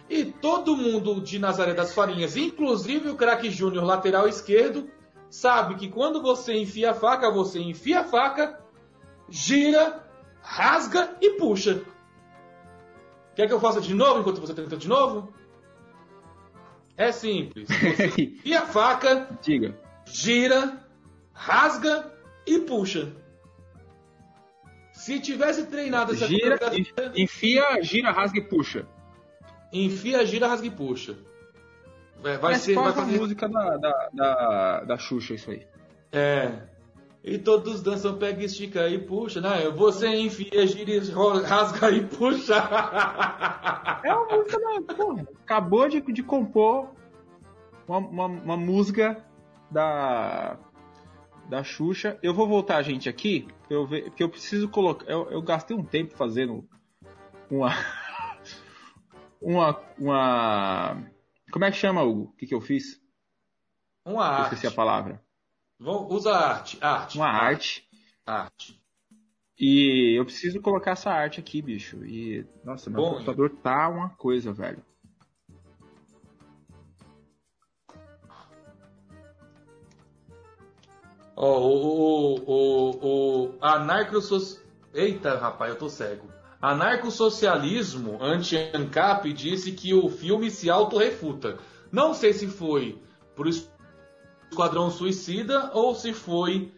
[0.10, 4.90] E todo mundo de Nazaré das Farinhas, inclusive o craque Júnior, lateral esquerdo,
[5.30, 8.60] sabe que quando você enfia a faca, você enfia a faca,
[9.30, 10.08] gira,
[10.42, 11.82] rasga e puxa.
[13.36, 15.34] Quer que eu faça de novo enquanto você tenta de novo?
[16.96, 17.68] É simples.
[18.44, 19.78] e a faca, Diga.
[20.06, 20.84] gira,
[21.34, 22.12] rasga
[22.46, 23.14] e puxa.
[24.94, 26.58] Se tivesse treinado essa gira,
[27.16, 28.88] enfia, gira, rasga e puxa.
[29.72, 31.18] Enfia, gira, rasga e puxa.
[32.22, 33.16] Vai, vai ser vai fazer...
[33.16, 35.66] a música da, da, da, da Xuxa isso aí.
[36.12, 36.52] É.
[37.24, 39.70] E todos dançam, pega, estica e puxa, né?
[39.72, 41.02] Você enfia, gira,
[41.46, 42.56] rasga e puxa.
[44.04, 44.96] É uma música da.
[44.96, 46.90] Porra, acabou de, de compor
[47.88, 49.24] uma, uma, uma, música
[49.70, 50.58] da.
[51.50, 52.18] Da Xuxa.
[52.22, 55.06] Eu vou voltar, gente, aqui, eu ver, porque eu preciso colocar.
[55.06, 56.68] Eu, eu gastei um tempo fazendo
[57.50, 57.74] uma.
[59.42, 59.80] Uma.
[59.98, 61.12] uma.
[61.52, 62.24] Como é que chama, Hugo?
[62.24, 63.02] O que, que eu fiz?
[64.06, 64.54] Uma eu arte.
[64.56, 65.22] Esqueci a palavra.
[65.80, 66.78] Usa arte.
[66.82, 67.18] Arte.
[67.18, 67.88] Uma arte.
[68.26, 68.82] Arte.
[69.60, 72.06] E eu preciso colocar essa arte aqui, bicho.
[72.06, 74.84] E, nossa, meu Bom, computador tá uma coisa, velho.
[81.36, 84.60] Ó, oh, o, o, o, anarcossoc...
[84.94, 86.37] Eita, rapaz, eu tô cego.
[86.62, 91.58] Anarcossocialismo anti-ANCAP disse que o filme se autorrefuta.
[91.92, 93.02] Não sei se foi
[93.36, 93.50] pro
[94.50, 96.74] Esquadrão Suicida ou se foi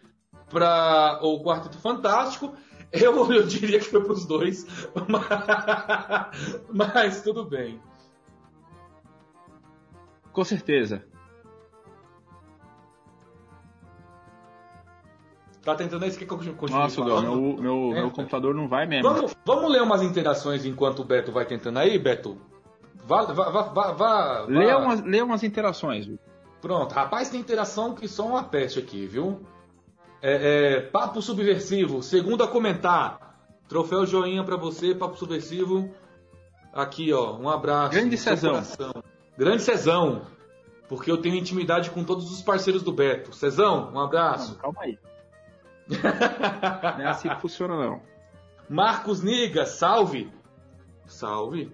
[0.50, 2.54] para o Quarteto Fantástico.
[2.92, 4.66] Eu, eu diria que foi para os dois,
[5.06, 7.80] mas, mas tudo bem.
[10.32, 11.04] Com certeza.
[15.70, 17.22] Tá tentando quer que eu continue Nossa, falando?
[17.22, 19.08] meu, meu, é, meu computador não vai mesmo.
[19.08, 22.38] Vamos, vamos ler umas interações enquanto o Beto vai tentando aí, Beto?
[23.06, 24.46] Vá, vá, vá, vá, vá.
[24.48, 26.08] Lê, umas, lê umas interações.
[26.60, 29.40] Pronto, rapaz, tem interação que só uma peste aqui, viu?
[30.20, 33.30] É, é, papo Subversivo, segundo a comentar.
[33.68, 35.88] Troféu joinha para você, Papo Subversivo.
[36.72, 37.92] Aqui, ó, um abraço.
[37.92, 38.60] Grande Cezão.
[39.38, 40.22] Grande Cezão.
[40.88, 43.32] Porque eu tenho intimidade com todos os parceiros do Beto.
[43.32, 44.54] Cezão, um abraço.
[44.54, 44.98] Não, calma aí.
[46.98, 48.02] não é assim que funciona, não.
[48.68, 50.30] Marcos Niga, salve.
[51.06, 51.72] Salve.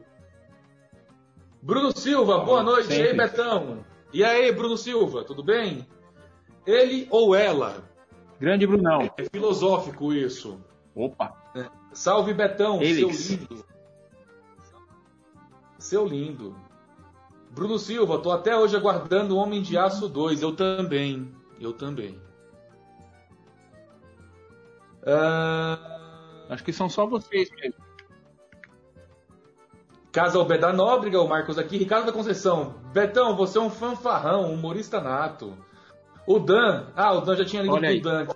[1.61, 2.89] Bruno Silva, boa noite.
[2.89, 3.05] Sempre.
[3.05, 3.85] E aí, Betão?
[4.13, 5.87] E aí, Bruno Silva, tudo bem?
[6.67, 7.85] Ele ou ela?
[8.41, 9.11] Grande Brunão.
[9.17, 10.61] É filosófico isso.
[10.95, 11.37] Opa.
[11.55, 11.67] É.
[11.93, 13.17] Salve, Betão, Elix.
[13.19, 13.65] seu lindo.
[15.79, 16.57] Seu lindo.
[17.51, 20.43] Bruno Silva, tô até hoje aguardando o Homem de Aço 2.
[20.43, 21.33] Eu também.
[21.61, 22.21] Eu também.
[25.07, 25.97] Uh...
[26.49, 27.87] Acho que são só vocês mesmo.
[30.13, 31.77] Casa Albeda Nóbrega, o Marcos aqui.
[31.77, 32.81] Ricardo da Conceição.
[32.93, 35.57] Betão, você é um fanfarrão, humorista nato.
[36.27, 36.87] O Dan.
[36.97, 38.27] Ah, o Dan já tinha lido o Dan.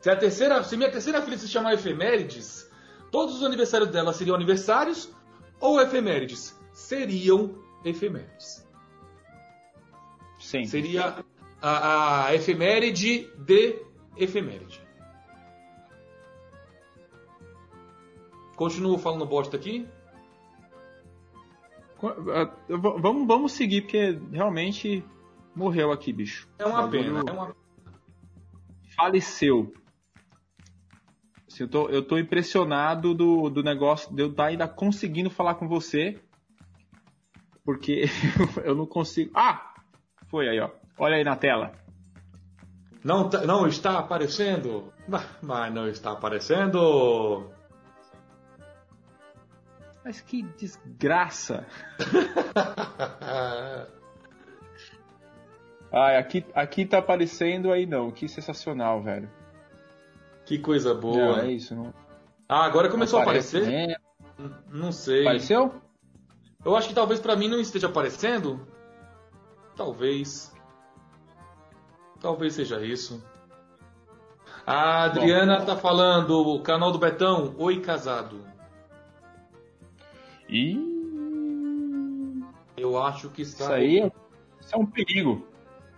[0.00, 2.70] Se, a terceira, se minha terceira filha se chamar Efemérides,
[3.10, 5.12] todos os aniversários dela seriam aniversários
[5.60, 6.58] ou efemérides?
[6.72, 8.66] Seriam efemérides.
[10.38, 10.64] Sim.
[10.64, 11.24] Seria
[11.60, 13.80] a, a efeméride de
[14.16, 14.87] efeméride.
[18.58, 19.86] Continuo falando bosta aqui?
[23.00, 25.04] Vamos, vamos seguir, porque realmente
[25.54, 26.48] morreu aqui, bicho.
[26.58, 27.54] É uma pena, é uma
[28.96, 29.72] Faleceu.
[31.46, 35.30] Assim, eu, tô, eu tô impressionado do, do negócio de eu estar tá ainda conseguindo
[35.30, 36.20] falar com você.
[37.64, 38.06] Porque
[38.64, 39.30] eu não consigo.
[39.36, 39.72] Ah!
[40.26, 40.68] Foi aí, ó.
[40.98, 41.70] Olha aí na tela.
[43.04, 44.92] Não, tá, não está aparecendo?
[45.40, 47.56] Mas não está aparecendo.
[50.08, 51.66] Mas que desgraça!
[55.92, 58.10] Ai, aqui, aqui tá aparecendo aí não.
[58.10, 59.30] Que sensacional, velho.
[60.46, 61.14] Que coisa boa.
[61.14, 61.74] Não, é isso.
[61.74, 61.92] Não...
[62.48, 63.86] Ah, agora começou Aparece, a aparecer?
[63.86, 63.96] Né?
[64.72, 65.20] Não sei.
[65.20, 65.74] Apareceu?
[66.64, 68.66] Eu acho que talvez para mim não esteja aparecendo.
[69.76, 70.56] Talvez.
[72.18, 73.22] Talvez seja isso.
[74.66, 75.66] A Adriana Bom.
[75.66, 78.56] tá falando, o canal do Betão, Oi Casado.
[80.48, 80.88] E
[82.76, 83.64] eu acho que está.
[83.64, 84.12] Isso aí é,
[84.60, 85.46] isso é um perigo.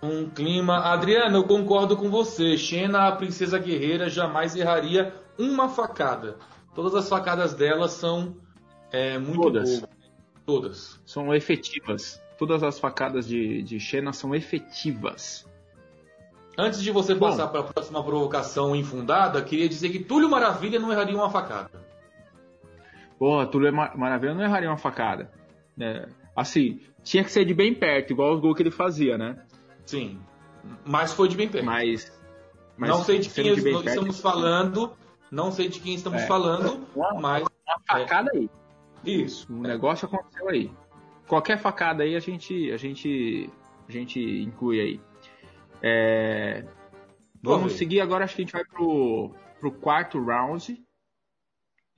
[0.03, 0.78] Um clima.
[0.78, 2.57] Adriana, eu concordo com você.
[2.57, 6.38] Xena, a princesa guerreira, jamais erraria uma facada.
[6.74, 8.36] Todas as facadas dela são
[8.90, 9.80] é, muito Todas.
[9.80, 9.90] boas.
[10.46, 11.01] Todas.
[11.05, 12.20] São efetivas.
[12.38, 15.46] Todas as facadas de, de Xena são efetivas.
[16.57, 20.90] Antes de você passar para a próxima provocação infundada, queria dizer que Túlio Maravilha não
[20.90, 21.89] erraria uma facada.
[23.20, 25.30] Porra, Túlio Maravilha não erraria uma facada.
[25.78, 29.44] É, assim, tinha que ser de bem perto, igual os gols que ele fazia, né?
[29.84, 30.18] Sim.
[30.86, 31.66] Mas foi de bem perto.
[31.66, 32.10] Mas.
[32.78, 34.96] mas não sei de quem de estamos perto, falando.
[35.30, 36.26] Não sei de quem estamos é.
[36.26, 36.86] falando,
[37.20, 37.42] mas.
[37.42, 38.38] Uma facada é.
[38.38, 38.50] aí.
[39.04, 39.52] Isso.
[39.52, 40.72] O negócio aconteceu aí.
[41.28, 43.50] Qualquer facada aí a gente, a gente,
[43.86, 45.00] a gente inclui aí.
[45.82, 46.64] É...
[47.42, 50.82] Vamos seguir agora, acho que a gente vai pro, pro quarto round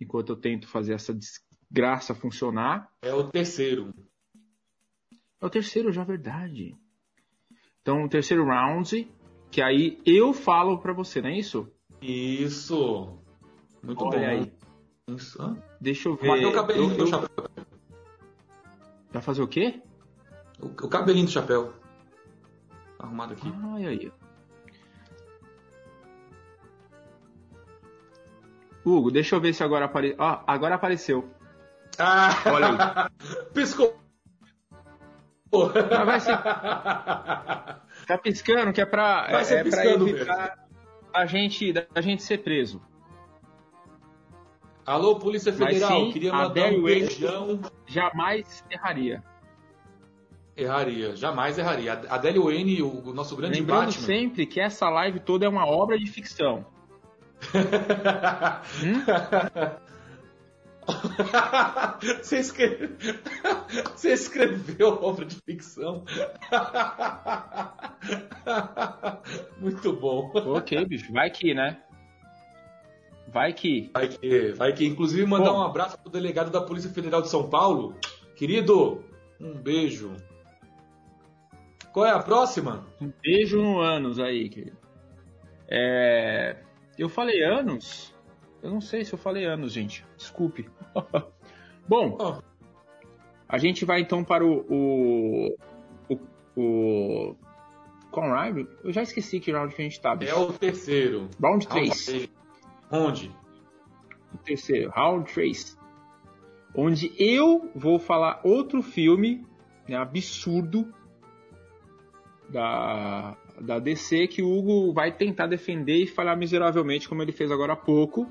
[0.03, 2.91] enquanto eu tento fazer essa desgraça funcionar.
[3.01, 3.95] É o terceiro.
[5.41, 6.77] É o terceiro, já é verdade.
[7.81, 9.11] Então, o terceiro round,
[9.51, 11.69] que aí eu falo para você, não é isso?
[12.01, 13.19] Isso.
[13.83, 14.29] Muito Olha bem.
[14.29, 14.53] aí.
[15.09, 15.39] Isso.
[15.81, 16.29] Deixa eu ver.
[16.29, 17.07] Matei o cabelinho eu, do eu...
[17.07, 17.51] chapéu.
[19.11, 19.83] Vai fazer o quê?
[20.61, 21.73] O, o cabelinho do chapéu.
[22.99, 23.53] Arrumado aqui.
[23.75, 24.13] Ai, aí.
[28.85, 30.17] Hugo, deixa eu ver se agora apareceu.
[30.19, 31.29] Ah, agora apareceu.
[31.99, 33.11] Ah, olha aí.
[33.55, 33.97] Piscou.
[35.53, 36.37] Mas vai ser.
[38.07, 40.63] Tá piscando que é pra, vai ser é, pra evitar
[41.13, 42.81] a gente, a gente ser preso.
[44.85, 47.61] Alô, Polícia Federal, sim, queria mandar um beijão.
[47.87, 49.23] Jamais erraria.
[50.57, 51.93] Erraria, jamais erraria.
[52.09, 54.07] Adélio N, o nosso grande Lembrando Batman.
[54.07, 56.67] sempre que essa live toda é uma obra de ficção?
[62.23, 62.97] Você, escreve...
[63.95, 66.05] Você escreveu obra de ficção?
[69.59, 70.31] Muito bom.
[70.35, 71.13] Ok, bicho.
[71.13, 71.81] Vai que, né?
[73.29, 73.91] Vai que.
[73.95, 74.87] Vai que, vai que.
[74.87, 77.97] Inclusive, mandar um abraço pro delegado da Polícia Federal de São Paulo.
[78.37, 79.03] Querido,
[79.41, 80.15] um beijo.
[81.93, 82.87] Qual é a próxima?
[83.01, 84.77] Um beijo no ânus aí, querido.
[85.69, 86.57] É.
[87.03, 88.15] Eu falei anos?
[88.63, 90.07] Eu não sei se eu falei anos, gente.
[90.17, 90.71] Desculpe.
[91.89, 92.41] Bom, oh.
[93.49, 94.65] a gente vai então para o.
[94.71, 95.57] o,
[96.09, 96.21] o,
[96.57, 97.37] o
[98.13, 98.69] qual round?
[98.85, 100.15] Eu já esqueci que round que a gente tá.
[100.15, 100.31] Bicho.
[100.31, 101.29] É o terceiro.
[101.43, 102.29] Round 3.
[102.89, 103.35] Onde?
[104.33, 105.77] O terceiro, round 3.
[106.73, 109.45] Onde eu vou falar outro filme
[109.89, 110.95] né, absurdo
[112.49, 117.51] da, da DC que o Hugo vai tentar defender e falhar miseravelmente, como ele fez
[117.51, 118.31] agora há pouco.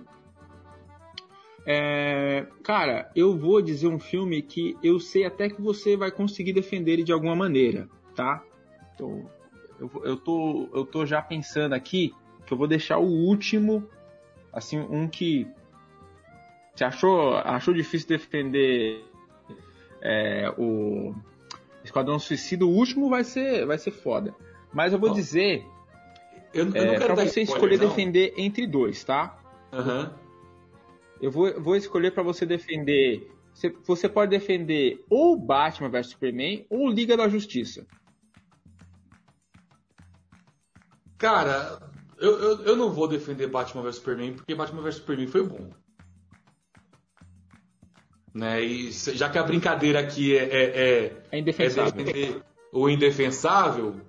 [1.65, 6.53] É, cara, eu vou dizer um filme que eu sei até que você vai conseguir
[6.53, 8.43] defender ele de alguma maneira, tá?
[8.93, 9.29] Então,
[9.79, 12.13] eu, eu, tô, eu tô já pensando aqui
[12.45, 13.87] que eu vou deixar o último,
[14.51, 15.47] assim, um que
[16.73, 19.03] você achou, achou difícil defender
[20.01, 21.13] é, o
[21.83, 24.33] Esquadrão Suicida, o último vai ser, vai ser foda.
[24.73, 25.65] Mas eu vou dizer,
[26.53, 27.87] eu, eu é, pra você escolher não.
[27.87, 29.37] defender entre dois, tá?
[29.71, 30.09] Uhum.
[31.21, 33.31] Eu vou, vou escolher para você defender.
[33.53, 37.85] Você, você pode defender ou Batman vs Superman ou Liga da Justiça.
[41.17, 41.79] Cara,
[42.17, 45.69] eu, eu, eu não vou defender Batman vs Superman porque Batman vs Superman foi bom.
[48.33, 48.63] Né?
[48.63, 51.93] E já que a brincadeira aqui é, é, é, é indefensável.
[51.93, 52.41] É defender
[52.71, 54.01] o indefensável,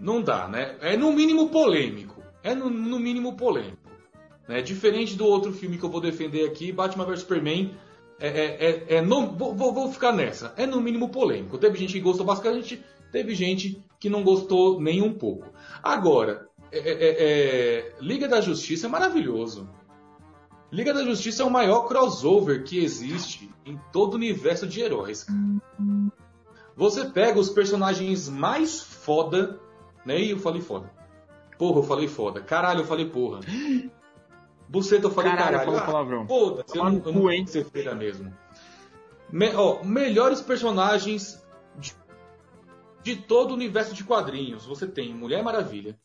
[0.00, 0.76] não dá, né?
[0.80, 2.22] É no mínimo polêmico.
[2.42, 3.90] É no, no mínimo polêmico.
[4.48, 4.62] Né?
[4.62, 7.74] Diferente do outro filme que eu vou defender aqui, Batman vs Superman,
[8.18, 10.52] é, é, é, é no, vou, vou, ficar nessa.
[10.56, 11.58] É no mínimo polêmico.
[11.58, 12.82] Teve gente que gostou bastante,
[13.12, 15.46] teve gente que não gostou nem um pouco.
[15.82, 19.68] Agora, é, é, Liga da Justiça é maravilhoso.
[20.72, 25.26] Liga da Justiça é o maior crossover que existe em todo o universo de heróis.
[26.76, 29.60] Você pega os personagens mais foda,
[30.10, 30.20] né?
[30.20, 30.90] E eu falei foda.
[31.56, 32.40] Porra, eu falei foda.
[32.40, 33.40] Caralho, eu falei porra.
[34.68, 35.58] Buceta, eu falei caralho.
[35.58, 35.78] caralho.
[35.78, 36.26] Ah, palavrão.
[36.26, 38.32] Foda-se, eu, não, eu não vou ser feira mesmo.
[39.30, 41.44] Me, ó, melhores personagens
[41.76, 41.94] de,
[43.02, 44.66] de todo o universo de quadrinhos.
[44.66, 45.98] Você tem Mulher Maravilha.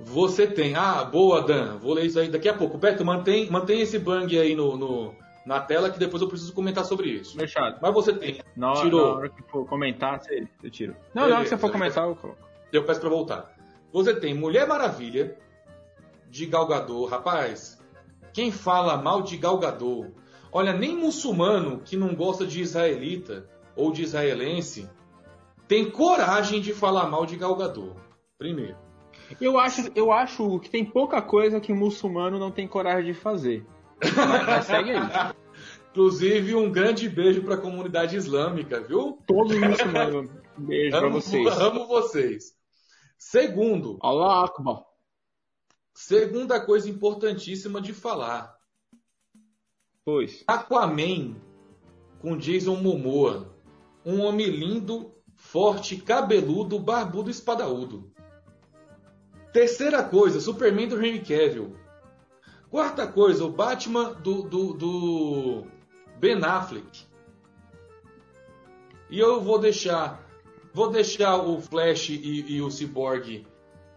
[0.00, 0.76] Você tem.
[0.76, 1.78] Ah, boa, Dan.
[1.78, 2.78] Vou ler isso aí daqui a pouco.
[2.78, 5.14] Beto, mantém, mantém esse bang aí no, no,
[5.48, 7.34] na tela que depois eu preciso comentar sobre isso.
[7.34, 7.78] Fechado.
[7.80, 8.38] Mas você tem.
[8.54, 9.06] Na hora, tirou...
[9.06, 10.20] na hora que for comentar,
[10.62, 10.94] eu tiro.
[11.14, 12.38] Não, Beleza, na hora que você for comentar, eu coloco.
[12.70, 13.56] Eu peço pra voltar.
[13.90, 15.38] Você tem Mulher Maravilha,
[16.28, 17.08] de Galgador.
[17.08, 17.82] Rapaz,
[18.30, 20.08] quem fala mal de Galgador,
[20.52, 24.86] olha, nem muçulmano que não gosta de israelita ou de israelense
[25.66, 27.96] tem coragem de falar mal de Galgador.
[28.36, 28.76] Primeiro.
[29.40, 33.18] Eu acho, eu acho que tem pouca coisa que o muçulmano não tem coragem de
[33.18, 33.64] fazer.
[34.00, 34.12] Mas,
[34.46, 35.34] mas segue aí.
[35.98, 39.18] Inclusive, um grande beijo para a comunidade islâmica, viu?
[39.26, 40.30] Todos os muçulmanos.
[40.56, 41.48] Beijo para vocês.
[41.58, 42.56] Amo vocês.
[43.18, 43.98] Segundo.
[44.00, 44.84] Allah Akbar.
[45.92, 48.56] Segunda coisa importantíssima de falar.
[50.04, 50.44] Pois.
[50.46, 51.34] Aquaman
[52.20, 53.52] com Jason Momoa.
[54.06, 58.12] Um homem lindo, forte, cabeludo, barbudo e espadaúdo.
[59.52, 61.76] Terceira coisa, Superman do Henry Cavill.
[62.70, 65.77] Quarta coisa, o Batman do, do, do
[66.18, 67.06] Ben Affleck.
[69.10, 70.22] E eu vou deixar,
[70.72, 73.46] vou deixar o Flash e, e o Cyborg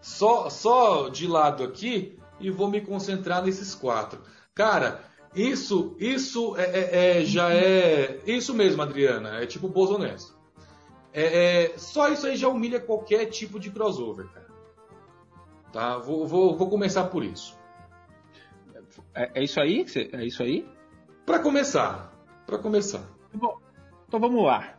[0.00, 4.20] só, só de lado aqui e vou me concentrar nesses quatro.
[4.54, 5.00] Cara,
[5.34, 9.42] isso, isso é, é, é já é isso mesmo, Adriana.
[9.42, 10.36] É tipo Bozonesto.
[11.12, 14.52] É, é, só isso aí já humilha qualquer tipo de crossover, cara.
[15.72, 15.98] Tá?
[15.98, 17.56] Vou, vou, vou começar por isso.
[19.14, 19.86] É, é isso aí?
[20.12, 20.68] É isso aí?
[21.24, 22.11] Para começar,
[22.46, 23.02] para começar.
[23.34, 23.58] Bom,
[24.06, 24.78] então vamos lá.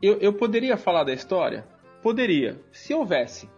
[0.00, 1.66] Eu, eu poderia falar da história?
[2.02, 3.48] Poderia, se houvesse,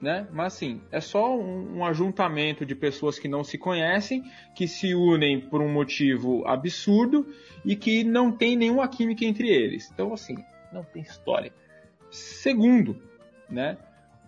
[0.00, 0.28] né?
[0.32, 4.22] Mas assim, é só um, um, ajuntamento de pessoas que não se conhecem,
[4.54, 7.26] que se unem por um motivo absurdo
[7.64, 9.90] e que não tem nenhuma química entre eles.
[9.92, 10.36] Então, assim,
[10.72, 11.52] não tem história.
[12.10, 13.00] Segundo,
[13.48, 13.76] né?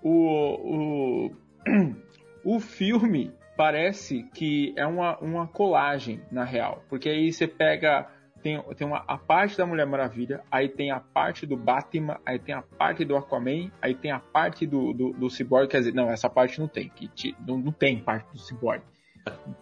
[0.02, 1.30] O, o,
[2.56, 6.84] o filme parece que é uma, uma colagem, na real.
[6.88, 8.08] Porque aí você pega
[8.46, 12.38] tem, tem uma, a parte da Mulher Maravilha, aí tem a parte do Batman, aí
[12.38, 15.94] tem a parte do Aquaman, aí tem a parte do, do, do Cyborg, quer dizer,
[15.94, 18.82] não, essa parte não tem, que não, não tem parte do Cyborg.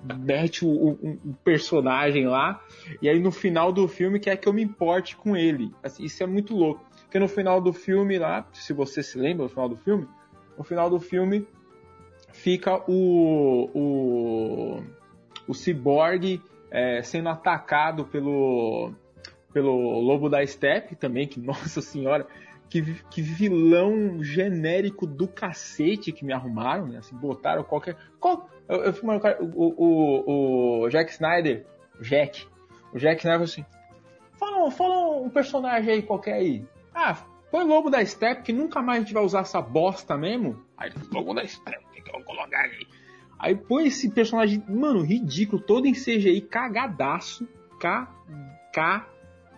[0.02, 2.62] Mete o, o, personagem lá,
[3.00, 5.72] e aí no final do filme quer que eu me importe com ele.
[5.82, 6.84] Assim, isso é muito louco.
[7.04, 10.06] Porque no final do filme lá, se você se lembra no final do filme,
[10.58, 11.46] no final do filme
[12.44, 14.82] fica o, o,
[15.48, 18.92] o Cyborg é, sendo atacado pelo,
[19.50, 22.26] pelo Lobo da Steppe também, que, nossa senhora,
[22.68, 26.98] que, que vilão genérico do cacete que me arrumaram, né?
[26.98, 27.96] Assim, botaram qualquer.
[28.20, 28.94] Qual, eu, eu
[29.40, 31.64] o, o, o Jack Snyder,
[32.02, 32.46] Jack,
[32.92, 33.64] o Jack Snyder assim:
[34.38, 36.62] fala, fala um personagem aí qualquer aí.
[36.94, 37.16] Ah,
[37.54, 40.60] põe Lobo da Steppe, que nunca mais a gente vai usar essa bosta mesmo.
[40.76, 42.84] Aí, Lobo da Steppe, que eu vou colocar aí?
[43.38, 47.46] Aí põe esse personagem, mano, ridículo, todo em CGI, cagadaço.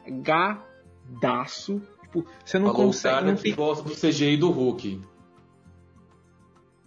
[0.05, 1.81] Cagadaço.
[2.03, 3.15] Tipo, você não Falou consegue.
[3.15, 5.01] O cara não que gosta do CGI do Hulk.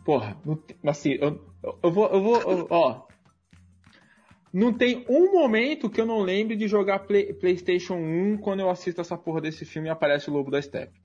[0.05, 1.43] Porra, não, assim, eu,
[1.82, 2.05] eu vou.
[2.05, 3.09] Eu vou eu, ó.
[4.52, 8.70] Não tem um momento que eu não lembre de jogar Play, PlayStation 1 quando eu
[8.70, 11.00] assisto essa porra desse filme e aparece o Lobo da Steppe.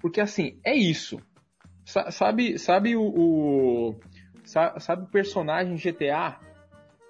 [0.00, 1.20] Porque assim, é isso.
[1.84, 3.94] Sabe, sabe o, o
[4.48, 6.40] Sabe, o personagem GTA?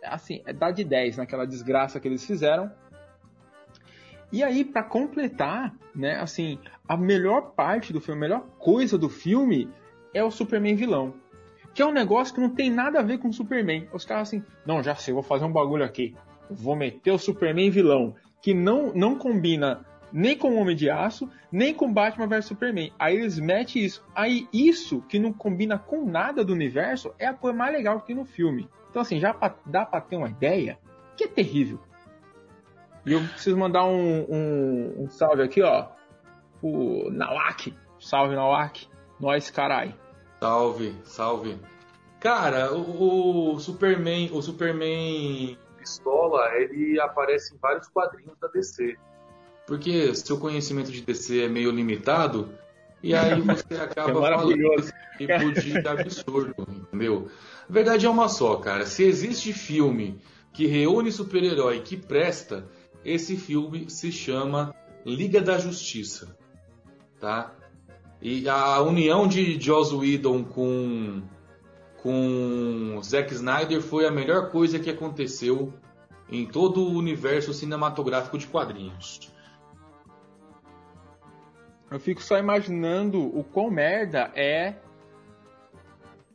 [0.02, 2.68] Assim, é dá de 10 naquela desgraça que eles fizeram.
[4.32, 9.08] E aí, para completar, né, assim, a melhor parte do filme, a melhor coisa do
[9.08, 9.70] filme
[10.12, 11.14] é o Superman vilão.
[11.78, 13.88] Que é um negócio que não tem nada a ver com o Superman.
[13.92, 16.12] Os caras assim, não, já sei, vou fazer um bagulho aqui.
[16.50, 18.16] Vou meter o Superman vilão.
[18.42, 22.92] Que não, não combina nem com o Homem de Aço, nem com Batman vs Superman.
[22.98, 24.04] Aí eles metem isso.
[24.12, 28.08] Aí isso, que não combina com nada do universo, é a coisa mais legal que
[28.08, 28.68] tem no filme.
[28.90, 29.32] Então assim, já
[29.64, 30.80] dá pra ter uma ideia
[31.16, 31.78] que é terrível.
[33.06, 35.86] E eu preciso mandar um, um, um salve aqui, ó.
[36.60, 37.72] O Nawak.
[38.00, 38.88] Salve, Nawak.
[39.20, 39.94] Nós, carai.
[40.40, 41.58] Salve, salve.
[42.20, 48.96] Cara, o, o, Superman, o Superman Pistola, ele aparece em vários quadrinhos da DC.
[49.66, 52.48] Porque seu conhecimento de DC é meio limitado,
[53.02, 54.82] e aí você acaba é falando
[55.18, 57.30] tipo de absurdo, entendeu?
[57.68, 58.86] A verdade é uma só, cara.
[58.86, 60.20] Se existe filme
[60.52, 62.66] que reúne super-herói que presta,
[63.04, 64.74] esse filme se chama
[65.04, 66.36] Liga da Justiça,
[67.20, 67.54] tá?
[68.20, 71.22] E a união de Joss Whedon com
[72.02, 75.74] com Zack Snyder foi a melhor coisa que aconteceu
[76.30, 79.32] em todo o universo cinematográfico de quadrinhos.
[81.90, 84.76] Eu fico só imaginando o quão merda é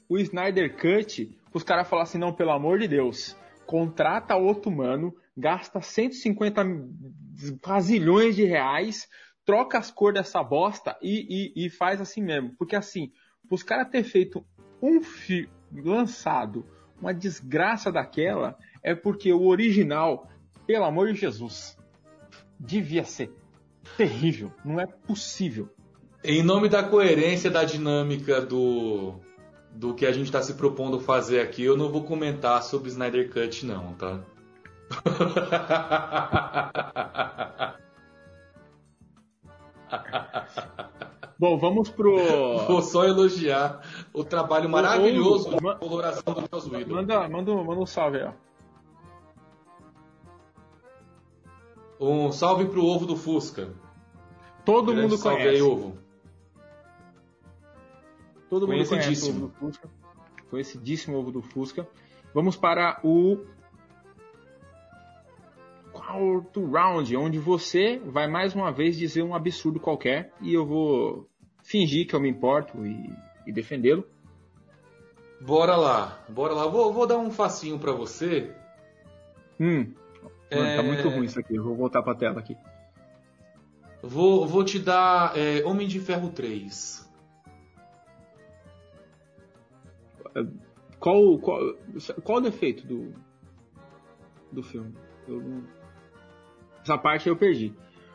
[0.10, 5.16] o Snyder Cut os caras falar assim, não, pelo amor de Deus, contrata outro mano,
[5.38, 6.64] gasta 150
[7.62, 9.08] quazilhões de reais,
[9.46, 12.56] troca as cores dessa bosta e, e, e faz assim mesmo.
[12.58, 13.12] Porque assim,
[13.50, 14.46] os caras ter feito
[14.82, 16.66] um filme lançado,
[17.00, 20.28] uma desgraça daquela, é porque o original,
[20.66, 21.78] pelo amor de Jesus,
[22.60, 23.32] devia ser
[23.98, 24.52] terrível.
[24.64, 25.70] Não é possível.
[26.24, 29.16] Em nome da coerência da dinâmica do,
[29.72, 33.30] do que a gente está se propondo fazer aqui, eu não vou comentar sobre Snyder
[33.30, 34.22] Cut, não, tá?
[41.40, 42.16] Bom, vamos pro.
[42.68, 43.82] Vou só elogiar
[44.14, 46.96] o trabalho maravilhoso de coloração do Joss Whedon.
[46.96, 48.32] Manda, manda, manda um salve aí, ó.
[52.00, 53.74] Um salve pro ovo do Fusca.
[54.66, 55.56] Todo mundo salve conhece.
[55.56, 55.98] Aí, ovo.
[58.50, 59.90] Todo mundo conhece o ovo do Fusca.
[60.50, 61.88] Conhecidíssimo ovo do Fusca.
[62.34, 63.46] Vamos para o
[66.14, 71.28] quarto round, onde você vai mais uma vez dizer um absurdo qualquer e eu vou
[71.64, 73.10] fingir que eu me importo e,
[73.48, 74.06] e defendê-lo.
[75.42, 76.68] Bora lá, bora lá.
[76.68, 78.54] Vou, vou dar um facinho para você.
[79.60, 79.92] Hum,
[80.52, 80.76] Mano, é...
[80.78, 81.56] tá muito ruim isso aqui.
[81.56, 82.56] Eu vou voltar pra tela aqui.
[84.02, 87.10] Vou, vou te dar é, Homem de Ferro 3.
[91.00, 91.60] Qual, qual,
[92.24, 93.14] qual o defeito do,
[94.52, 94.94] do filme?
[95.28, 95.83] Eu não...
[96.84, 97.74] Essa parte eu perdi.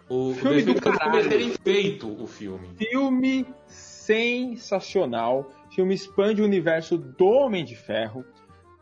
[0.09, 1.29] O filme do caralho.
[1.29, 2.69] terem feito o filme.
[2.77, 5.51] Filme sensacional.
[5.71, 8.25] Filme expande o universo do Homem de Ferro.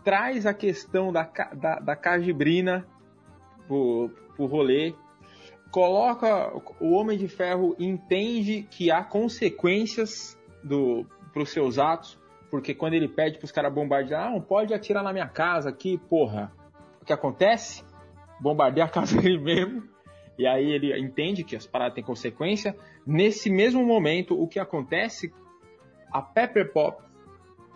[0.04, 1.22] Traz a questão da,
[1.54, 2.86] da, da cajibrina
[3.66, 4.94] pro, pro rolê.
[5.70, 6.52] Coloca.
[6.80, 12.18] O Homem de Ferro entende que há consequências do, pros seus atos.
[12.50, 15.98] Porque quando ele pede pros caras bombardear, ah, não pode atirar na minha casa aqui,
[16.08, 16.52] porra.
[17.02, 17.84] O que acontece?
[18.40, 19.82] Bombardeia a casa dele mesmo.
[20.38, 22.76] E aí ele entende que as paradas têm consequência.
[23.06, 25.32] Nesse mesmo momento, o que acontece?
[26.12, 27.02] A Pepper Pop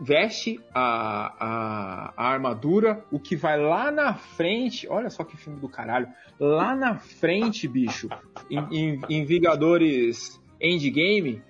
[0.01, 5.61] veste a, a, a, armadura, o que vai lá na frente, olha só que filme
[5.61, 6.09] do caralho,
[6.39, 8.09] lá na frente, bicho,
[8.51, 11.43] em, em, em Vingadores Endgame,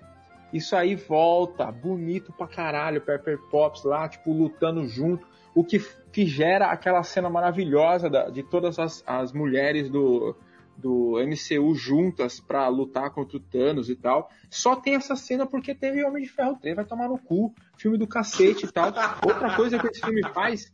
[0.51, 5.79] isso aí volta, bonito pra caralho, Pepper Pops lá, tipo, lutando junto, o que,
[6.11, 10.35] que gera aquela cena maravilhosa da, de todas as, as mulheres do,
[10.77, 14.29] do MCU juntas para lutar contra o Thanos e tal.
[14.49, 17.97] Só tem essa cena porque teve Homem de Ferro 3, vai tomar no cu, filme
[17.97, 18.87] do cacete e tal.
[19.25, 20.71] Outra coisa que esse filme faz,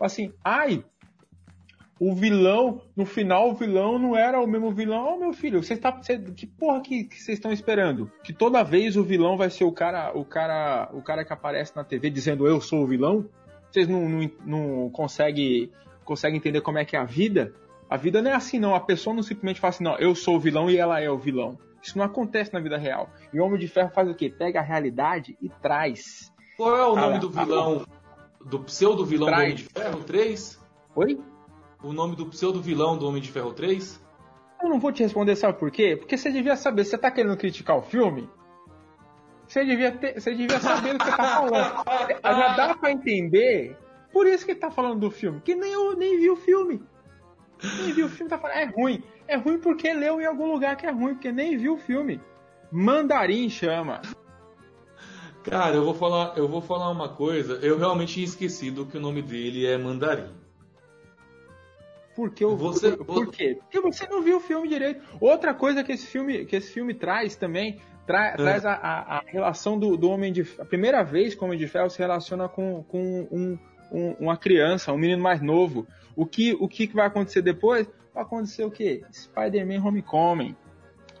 [0.00, 0.84] assim, ai,
[1.98, 5.14] o vilão, no final o vilão não era o mesmo vilão.
[5.14, 5.92] Oh, meu filho, você tá,
[6.36, 8.10] que porra que vocês estão esperando?
[8.22, 11.74] Que toda vez o vilão vai ser o cara, o cara, o cara que aparece
[11.74, 13.28] na TV dizendo eu sou o vilão?
[13.76, 15.70] Vocês não, não, não conseguem
[16.02, 17.52] consegue entender como é que é a vida?
[17.90, 18.74] A vida não é assim, não.
[18.74, 21.18] A pessoa não simplesmente fala assim, não, eu sou o vilão e ela é o
[21.18, 21.58] vilão.
[21.82, 23.10] Isso não acontece na vida real.
[23.34, 24.30] E o Homem de Ferro faz o quê?
[24.30, 26.32] Pega a realidade e traz.
[26.56, 27.84] Qual é o nome do vilão,
[28.42, 30.58] do pseudo-vilão do Homem de Ferro 3?
[30.94, 31.20] Oi?
[31.82, 34.02] O nome do pseudo-vilão do Homem de Ferro 3?
[34.62, 35.96] Eu não vou te responder, sabe por quê?
[35.98, 38.26] Porque você devia saber, você tá querendo criticar o filme?
[39.46, 41.84] Você devia, ter, você devia saber do que tá falando.
[42.22, 43.76] Já dá pra entender,
[44.12, 46.82] por isso que ele tá falando do filme, que nem eu nem vi o filme.
[47.78, 49.02] Nem viu o filme, tá falando, é ruim.
[49.28, 52.20] É ruim porque leu em algum lugar que é ruim, porque nem viu o filme.
[52.70, 54.02] Mandarim chama.
[55.42, 57.54] Cara, eu vou falar, eu vou falar uma coisa.
[57.62, 60.34] Eu realmente tinha esquecido que o nome dele é Mandarim.
[62.16, 63.58] Por, que eu, você, por, por quê?
[63.60, 65.02] Porque você não viu o filme direito.
[65.20, 68.36] Outra coisa que esse filme, que esse filme traz também, tra, é.
[68.36, 71.58] traz a, a, a, relação do, do Homem de A primeira vez que o Homem
[71.58, 73.58] de Ferro se relaciona com, com um,
[73.90, 75.86] um, uma criança, um menino mais novo.
[76.14, 77.88] O que, o que vai acontecer depois?
[78.14, 79.02] Vai acontecer o quê?
[79.12, 80.56] Spider-Man Homecoming.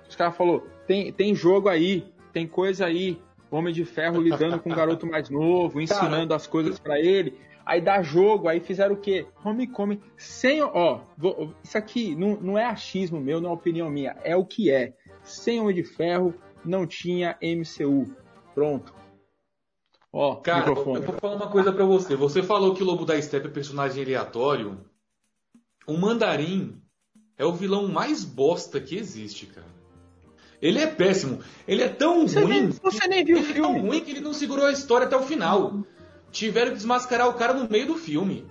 [0.08, 3.20] Os caras falaram, tem, tem jogo aí, tem coisa aí.
[3.50, 7.38] Homem de Ferro lidando com um garoto mais novo, ensinando as coisas para ele.
[7.64, 9.26] Aí dá jogo, aí fizeram o quê?
[9.44, 14.16] Homecoming sem, ó, vou, isso aqui não, não é achismo meu, não é opinião minha,
[14.22, 14.92] é o que é.
[15.24, 16.32] Sem Homem de Ferro
[16.66, 18.14] não tinha MCU.
[18.54, 18.94] Pronto.
[20.12, 21.00] Ó, Cara, microfone.
[21.00, 22.16] eu vou falar uma coisa para você.
[22.16, 24.80] Você falou que o Lobo da Steppe é personagem aleatório.
[25.86, 26.80] O Mandarim
[27.36, 29.66] é o vilão mais bosta que existe, cara.
[30.60, 31.40] Ele é péssimo.
[31.68, 32.48] Ele é tão você ruim.
[32.48, 33.60] Nem, você nem viu o filme.
[33.60, 35.84] É tão ruim que ele não segurou a história até o final
[36.36, 38.46] tiveram que desmascarar o cara no meio do filme.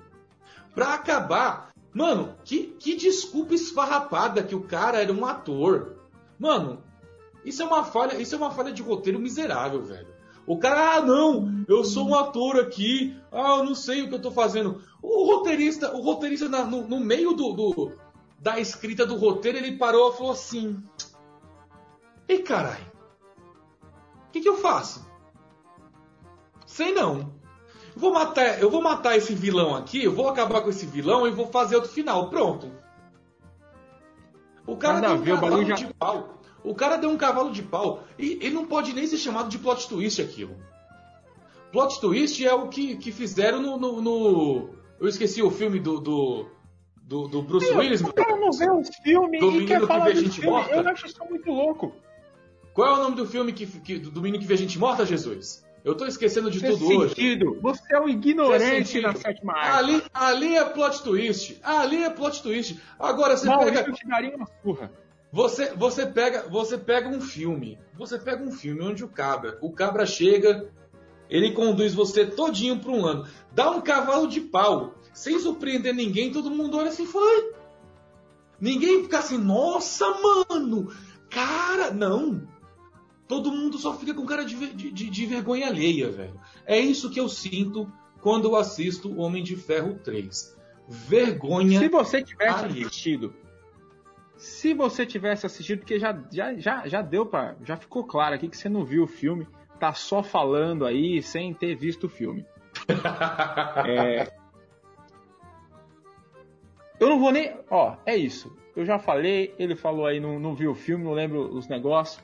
[0.73, 1.69] Pra acabar.
[1.93, 5.95] Mano, que, que desculpa esfarrapada que o cara era um ator.
[6.37, 6.83] Mano,
[7.45, 10.07] isso é uma falha, isso é uma falha de roteiro miserável, velho.
[10.47, 14.15] O cara, ah, não, eu sou um ator aqui, ah, eu não sei o que
[14.15, 14.81] eu tô fazendo.
[15.01, 17.91] O roteirista, o roteirista na, no, no, meio do, do,
[18.39, 20.83] da escrita do roteiro, ele parou e falou assim:
[22.27, 22.85] Ei, caralho,
[24.27, 25.07] o que, que eu faço?
[26.65, 27.33] Sei não.
[27.95, 31.31] Vou matar, eu vou matar esse vilão aqui, eu vou acabar com esse vilão e
[31.31, 32.29] vou fazer outro final.
[32.29, 32.71] Pronto.
[34.67, 35.75] O cara Nada deu um cavalo já...
[35.75, 36.35] de pau.
[36.65, 38.03] O cara deu um cavalo de pau.
[38.17, 40.55] E ele não pode nem ser chamado de plot twist aquilo.
[41.71, 44.69] Plot twist é o que, que fizeram no, no, no...
[44.99, 46.47] Eu esqueci o filme do, do,
[46.95, 48.01] do, do Bruce Meu, Willis.
[48.01, 50.49] O cara não vê os filmes do e quer falar que vê gente filme.
[50.49, 50.73] morta.
[50.73, 51.93] Eu acho isso muito louco.
[52.73, 55.65] Qual é o nome do filme que, que, do menino que vê gente morta, Jesus?
[55.83, 57.51] Eu tô esquecendo de Fez tudo sentido.
[57.51, 57.59] hoje.
[57.61, 59.77] Você é um ignorante na sétima arte.
[59.77, 61.59] Ali, ali é plot twist.
[61.61, 62.81] Ali é plot twist.
[62.97, 63.91] Agora você Maurício pega.
[63.91, 64.91] te daria uma surra.
[65.35, 67.77] Você, você, pega, você pega um filme.
[67.97, 69.57] Você pega um filme onde o cabra.
[69.61, 70.71] O cabra chega,
[71.29, 73.27] ele conduz você todinho para um ano.
[73.51, 74.95] Dá um cavalo de pau.
[75.13, 77.51] Sem surpreender ninguém, todo mundo olha assim foi.
[78.61, 80.89] Ninguém fica assim, nossa, mano!
[81.29, 82.47] Cara, não.
[83.27, 86.39] Todo mundo só fica com cara de, de, de, vergonha alheia, velho.
[86.65, 90.55] É isso que eu sinto quando eu assisto Homem de Ferro 3.
[90.87, 91.79] Vergonha.
[91.79, 92.87] Se você tivesse alheia.
[92.87, 93.33] assistido.
[94.35, 98.49] Se você tivesse assistido, porque já, já, já, já deu para, já ficou claro aqui
[98.49, 99.47] que você não viu o filme,
[99.79, 102.45] tá só falando aí sem ter visto o filme.
[103.87, 104.27] é...
[106.99, 107.57] Eu não vou nem.
[107.69, 108.55] Ó, é isso.
[108.75, 112.23] Eu já falei, ele falou aí, não, não viu o filme, não lembro os negócios.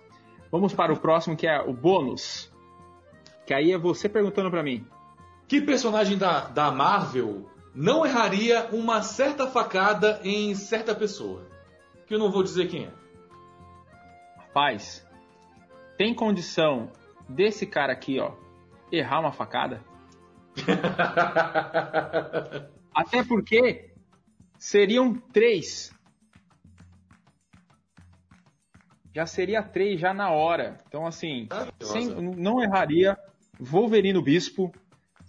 [0.51, 2.51] Vamos para o próximo, que é o bônus.
[3.45, 4.86] Que aí é você perguntando para mim.
[5.47, 11.51] Que personagem da, da Marvel não erraria uma certa facada em certa pessoa?
[12.12, 12.91] Que eu não vou dizer quem é.
[14.36, 15.07] Rapaz,
[15.97, 16.91] tem condição
[17.30, 18.34] desse cara aqui, ó,
[18.91, 19.82] errar uma facada?
[22.93, 23.93] Até porque
[24.59, 25.97] seriam três
[29.16, 30.80] já seria três já na hora.
[30.89, 31.47] Então, assim,
[31.80, 33.18] sem, não erraria.
[33.57, 34.70] Wolverine Bispo,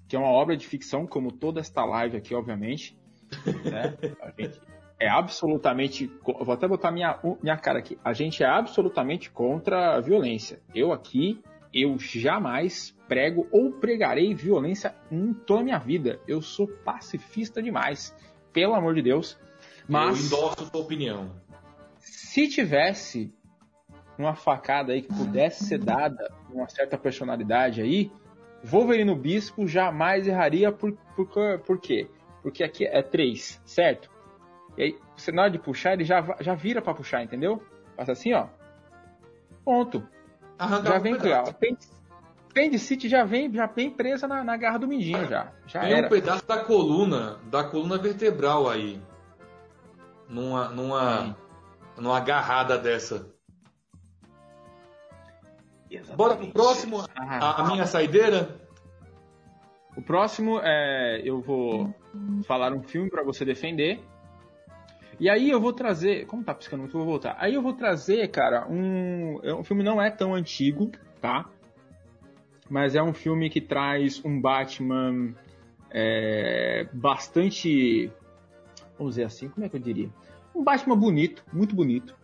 [0.08, 2.98] que é uma obra de ficção, como toda esta live aqui, obviamente.
[3.64, 3.96] Né?
[4.20, 4.60] A gente
[5.03, 6.09] é absolutamente.
[6.22, 7.98] Vou até botar minha, minha cara aqui.
[8.05, 10.61] A gente é absolutamente contra a violência.
[10.72, 11.42] Eu aqui,
[11.74, 16.20] eu jamais prego ou pregarei violência em toda a minha vida.
[16.28, 18.14] Eu sou pacifista demais.
[18.53, 19.36] Pelo amor de Deus.
[19.88, 20.30] Mas.
[20.30, 21.32] Eu endosso sua opinião.
[21.98, 23.34] Se tivesse
[24.16, 28.12] uma facada aí que pudesse ser dada uma certa personalidade aí,
[28.62, 32.09] Wolverine Bispo jamais erraria por, por, por quê?
[32.40, 34.11] Porque aqui é 3, certo?
[34.76, 37.62] E aí, você na hora de puxar, ele já, já vira para puxar, entendeu?
[37.96, 38.46] Passa assim, ó.
[39.64, 40.06] Ponto.
[40.58, 41.54] Arrancar já vem claro.
[42.52, 45.52] Pend City já vem, já vem presa na, na garra do mindinho já.
[45.66, 46.06] já Tem era.
[46.06, 49.00] um pedaço da coluna, da coluna vertebral aí.
[50.28, 51.36] Numa, numa,
[51.96, 53.30] numa agarrada dessa.
[55.90, 56.16] Exatamente.
[56.16, 58.60] Bora pro próximo, a, a, minha saideira.
[59.96, 61.94] O próximo é eu vou
[62.46, 64.00] falar um filme para você defender.
[65.22, 67.36] E aí eu vou trazer, como tá piscando muito, eu vou voltar.
[67.38, 71.48] Aí eu vou trazer, cara, um, o é filme não é tão antigo, tá?
[72.68, 75.32] Mas é um filme que traz um Batman
[75.92, 78.10] é, bastante
[78.98, 80.10] vamos dizer assim, como é que eu diria?
[80.52, 82.16] Um Batman bonito, muito bonito.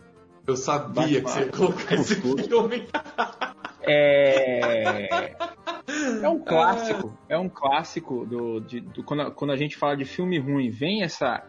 [0.45, 2.89] Eu sabia Batman que você ia colocar esse filme.
[3.83, 5.37] É...
[6.21, 9.97] é um clássico, é um clássico do, de, do quando, a, quando a gente fala
[9.97, 11.47] de filme ruim, vem essa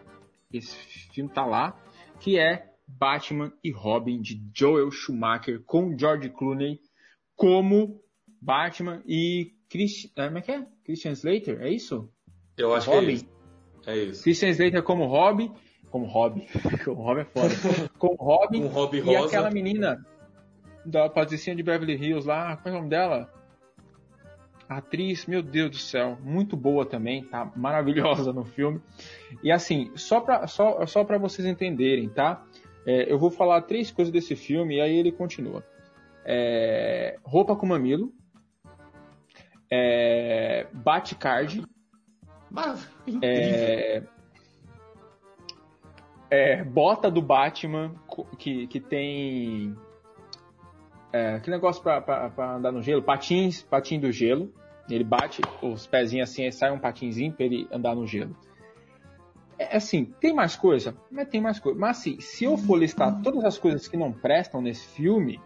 [0.52, 0.76] esse
[1.12, 1.78] filme tá lá,
[2.18, 6.80] que é Batman e Robin de Joel Schumacher com George Clooney
[7.36, 8.02] como
[8.40, 10.66] Batman e Chris, é, como é que é?
[10.84, 12.10] Christian Slater, é isso?
[12.56, 13.06] Eu acho Robin?
[13.06, 13.28] que é isso.
[13.86, 14.22] É isso.
[14.24, 15.52] Christian Slater como Robin,
[15.90, 16.46] como Robin,
[16.84, 17.90] como Robin é foda.
[17.98, 19.26] como Robin, um Robin e rosa.
[19.26, 20.04] aquela menina
[20.84, 23.32] da Patricinha de Beverly Hills lá, como é o nome dela?
[24.70, 28.80] A atriz, meu Deus do céu, muito boa também, tá maravilhosa no filme.
[29.42, 32.46] E assim, só para só, só pra vocês entenderem, tá?
[32.86, 35.66] É, eu vou falar três coisas desse filme e aí ele continua.
[36.24, 38.12] É, roupa com mamilo,
[39.68, 41.64] é, Batcard,
[43.22, 44.04] é,
[46.30, 47.92] é, bota do Batman
[48.38, 49.76] que, que tem
[51.12, 54.52] é, que negócio pra, pra, pra, andar no gelo, patins, patinho do gelo.
[54.88, 58.36] Ele bate os pezinhos assim, e sai um patinzinho para ele andar no gelo.
[59.58, 60.96] É assim, tem mais coisa?
[61.10, 61.78] Mas tem mais coisa.
[61.78, 65.38] Mas assim, se eu for listar todas as coisas que não prestam nesse filme,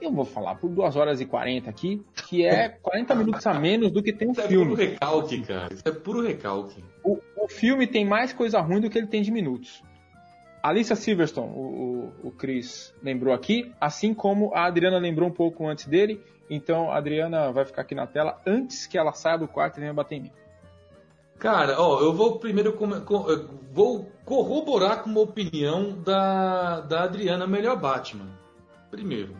[0.00, 3.90] eu vou falar por 2 horas e 40 aqui, que é 40 minutos a menos
[3.90, 4.72] do que tem o Isso filme.
[4.72, 5.74] É puro recalque, cara.
[5.74, 6.84] Isso é puro recalque.
[7.02, 9.82] O, o filme tem mais coisa ruim do que ele tem de minutos.
[10.62, 15.66] Alicia Silverstone, o, o, o Chris lembrou aqui, assim como a Adriana lembrou um pouco
[15.66, 16.20] antes dele.
[16.50, 19.80] Então a Adriana vai ficar aqui na tela antes que ela saia do quarto e
[19.80, 20.32] venha bater em mim.
[21.38, 23.24] Cara, ó, eu vou primeiro com, com,
[23.72, 28.26] vou corroborar com uma opinião da, da Adriana melhor Batman.
[28.90, 29.36] Primeiro.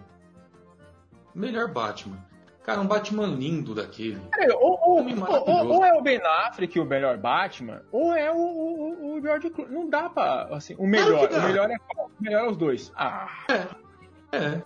[1.35, 2.28] Melhor Batman.
[2.69, 4.21] Cara, um Batman lindo daquele.
[4.31, 8.37] Cara, ou, ou, ou, ou, é o Ben Affleck o melhor Batman, ou é o,
[8.37, 9.75] o, o George Clooney.
[9.75, 11.27] Não dá pra, assim, o melhor.
[11.31, 12.93] Claro o melhor é o melhor é os dois.
[12.95, 13.27] Ah.
[13.49, 14.37] É.
[14.37, 14.63] É.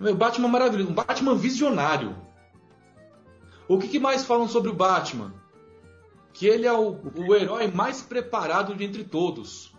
[0.00, 0.90] Meu Batman maravilhoso.
[0.90, 2.16] Um Batman visionário.
[3.68, 5.34] O que, que mais falam sobre o Batman?
[6.32, 9.76] Que ele é o, o herói mais preparado de entre todos.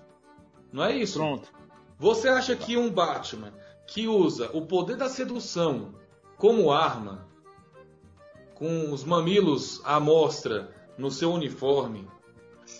[0.71, 1.17] Não é isso?
[1.17, 1.51] Pronto.
[1.97, 3.51] Você acha que um Batman
[3.87, 5.95] que usa o poder da sedução
[6.37, 7.27] como arma
[8.59, 12.05] com os mamilos à mostra no seu uniforme.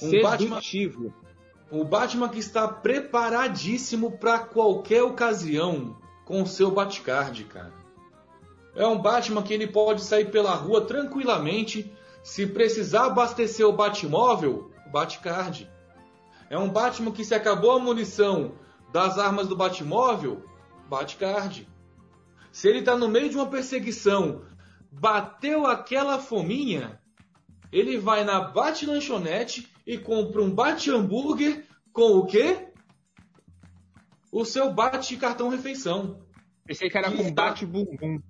[0.04, 1.04] Um Sedutivo.
[1.06, 7.74] Batman, o Batman que está preparadíssimo para qualquer ocasião com o seu Batcard, cara.
[8.76, 14.70] É um Batman que ele pode sair pela rua tranquilamente, se precisar abastecer o Batmóvel,
[14.92, 15.70] Batcard.
[16.50, 18.52] É um Batman que se acabou a munição
[18.92, 20.44] das armas do Batmóvel,
[20.90, 21.68] Batcard.
[22.52, 24.42] Se ele está no meio de uma perseguição
[24.92, 27.00] bateu aquela fominha,
[27.72, 32.68] ele vai na Bate Lanchonete e compra um Bate Hambúrguer com o quê?
[34.32, 36.20] O seu Bate Cartão Refeição.
[36.66, 38.22] Pensei que era com Bate Bumbum.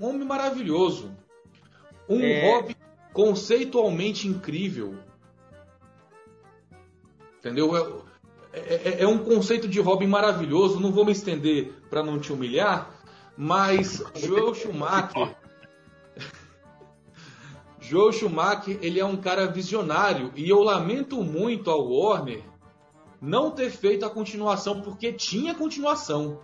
[0.00, 1.16] Um homem maravilhoso.
[2.08, 2.50] Um é...
[2.50, 2.76] hobby
[3.12, 4.96] conceitualmente incrível.
[7.38, 8.04] Entendeu?
[8.52, 10.80] É, é, é, um conceito de hobby maravilhoso.
[10.80, 12.97] Não vou me estender para não te humilhar,
[13.38, 15.36] mas Joel Schumacher.
[17.80, 22.42] Joel Schumacher, ele é um cara visionário e eu lamento muito ao Warner
[23.22, 26.40] não ter feito a continuação porque tinha continuação.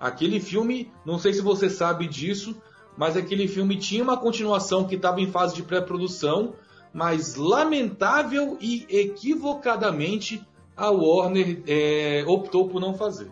[0.00, 2.60] Aquele filme, não sei se você sabe disso,
[2.96, 6.54] mas aquele filme tinha uma continuação que estava em fase de pré-produção,
[6.92, 10.44] mas lamentável e equivocadamente
[10.76, 13.30] a Warner é, optou por não fazer.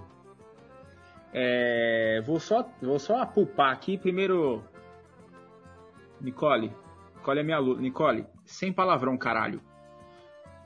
[1.33, 4.65] É, vou só vou só apupar aqui primeiro.
[6.21, 6.73] Nicole,
[7.17, 7.81] Nicole é minha aluna.
[7.81, 9.63] Nicole, sem palavrão, caralho.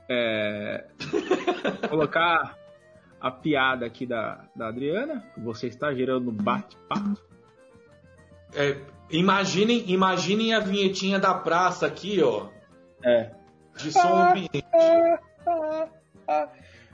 [0.09, 0.85] É,
[1.89, 2.57] colocar
[3.19, 5.23] a piada aqui da, da Adriana.
[5.37, 7.19] Você está gerando bate-papo.
[8.53, 8.77] É,
[9.09, 12.49] imaginem, imaginem a vinhetinha da praça aqui, ó.
[13.03, 13.31] É.
[13.77, 14.63] De som ambiente.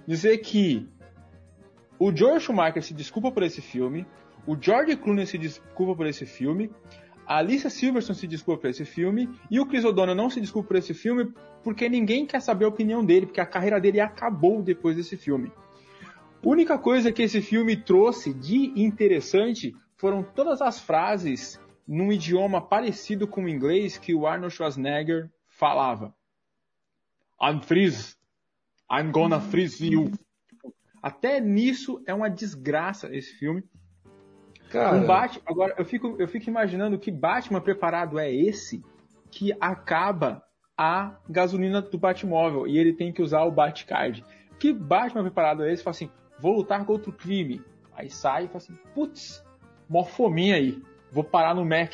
[0.07, 0.89] Dizer que
[2.03, 4.07] o George Schumacher se desculpa por esse filme,
[4.47, 6.71] o George Clooney se desculpa por esse filme,
[7.27, 10.69] a Alicia Silverstone se desculpa por esse filme e o Chris O'Donnell não se desculpa
[10.69, 11.31] por esse filme
[11.63, 15.51] porque ninguém quer saber a opinião dele, porque a carreira dele acabou depois desse filme.
[16.43, 22.59] A única coisa que esse filme trouxe de interessante foram todas as frases num idioma
[22.59, 26.15] parecido com o inglês que o Arnold Schwarzenegger falava.
[27.39, 28.15] I'm freeze.
[28.91, 30.11] I'm gonna freeze you.
[31.01, 33.63] Até nisso é uma desgraça esse filme.
[34.69, 34.95] Cara...
[34.95, 38.83] Um Batman, agora eu fico, eu fico imaginando que Batman preparado é esse
[39.29, 40.43] que acaba
[40.77, 44.23] a gasolina do Batmóvel e ele tem que usar o Batcard.
[44.59, 45.83] Que Batman preparado é esse?
[45.83, 47.61] Fala assim, vou lutar contra o crime.
[47.93, 49.43] Aí sai e fala assim, putz,
[49.89, 50.81] mó fominha aí,
[51.11, 51.93] vou parar no Mac.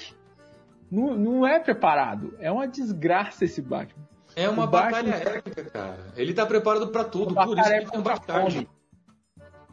[0.90, 4.08] Não, não é preparado, é uma desgraça esse Batman.
[4.36, 5.32] É uma o batalha Batman...
[5.32, 6.14] épica, cara.
[6.16, 8.70] Ele tá preparado para tudo, por isso que tem um Batcard.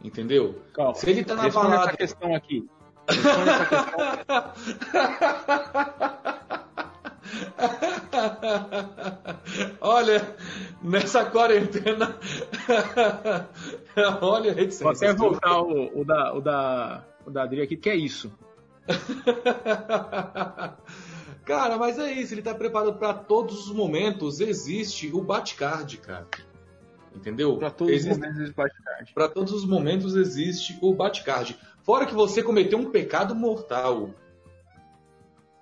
[0.05, 0.61] Entendeu?
[0.73, 0.93] Calma.
[0.93, 1.85] Se ele tá na balada...
[1.85, 2.69] essa questão aqui.
[3.07, 4.55] essa questão.
[9.81, 10.35] Olha,
[10.81, 12.17] nessa quarentena.
[14.21, 14.83] Olha, reticência.
[14.83, 18.31] Vou até voltar o, o, da, o, da, o da Adri aqui, que é isso.
[21.43, 24.39] cara, mas é isso, ele tá preparado para todos os momentos.
[24.39, 26.27] Existe o Batcard, cara.
[27.15, 27.57] Entendeu?
[27.57, 28.11] Para todos existe...
[28.11, 29.13] os momentos existe Batcard.
[29.13, 31.57] Para todos os momentos existe o Batcard.
[31.81, 34.09] Fora que você cometeu um pecado mortal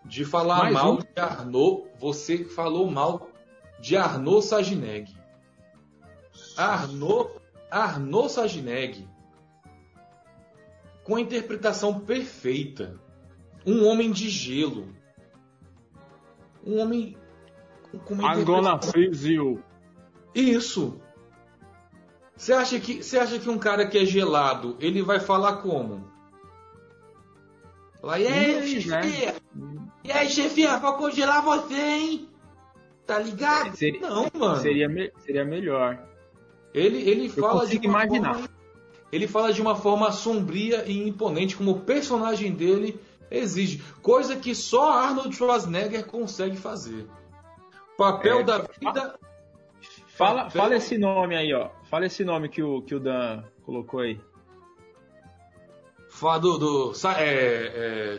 [0.05, 0.97] de falar Mais mal um?
[0.97, 3.29] de Arnaud, você falou mal
[3.79, 5.13] de Arnaud Sagineg.
[6.57, 7.29] Arnaud,
[7.69, 9.07] Arnaud Sagineg,
[11.03, 12.99] com a interpretação perfeita.
[13.65, 14.93] Um homem de gelo.
[16.65, 17.17] Um homem
[18.05, 19.63] com uma freeze you.
[20.33, 20.99] Isso.
[22.35, 26.11] Você acha que você acha que um cara que é gelado, ele vai falar como?
[28.01, 29.01] Falar, e aí, né?
[30.03, 32.29] E aí, chefinha, pra congelar você, hein?
[33.05, 33.75] Tá ligado?
[33.75, 34.61] Seria, Não, mano.
[34.61, 35.99] Seria, seria melhor.
[36.73, 38.33] Ele, ele fala de imaginar.
[38.33, 38.49] Forma,
[39.11, 43.83] ele fala de uma forma sombria e imponente, como o personagem dele exige.
[44.01, 47.07] Coisa que só Arnold Schwarzenegger consegue fazer.
[47.97, 49.19] Papel é, da vida.
[50.07, 50.61] Fala, papel...
[50.61, 51.69] fala esse nome aí, ó.
[51.93, 54.19] Fala esse nome que o, que o Dan colocou aí.
[56.09, 56.57] Fala do.
[56.57, 58.17] do é, é,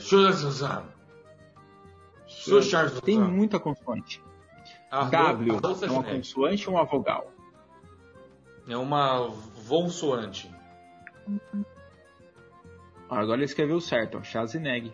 [3.05, 4.23] tem muita consoante.
[4.93, 7.33] w é uma consoante ou uma vogal?
[8.69, 9.35] É uma
[9.67, 10.49] consoante.
[13.11, 14.93] Agora ele escreveu certo, ó, Chazineg.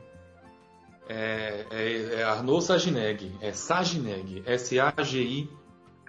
[1.07, 3.31] É, é, é Arnaud Sagineg.
[3.43, 4.43] É Sagineg.
[4.47, 5.51] S-A-G-I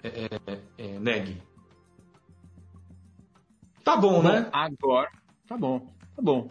[0.03, 1.50] é, é, é, Neg.
[3.83, 4.49] Tá bom, né?
[4.51, 5.09] Agora,
[5.47, 5.79] tá bom,
[6.15, 6.49] tá bom.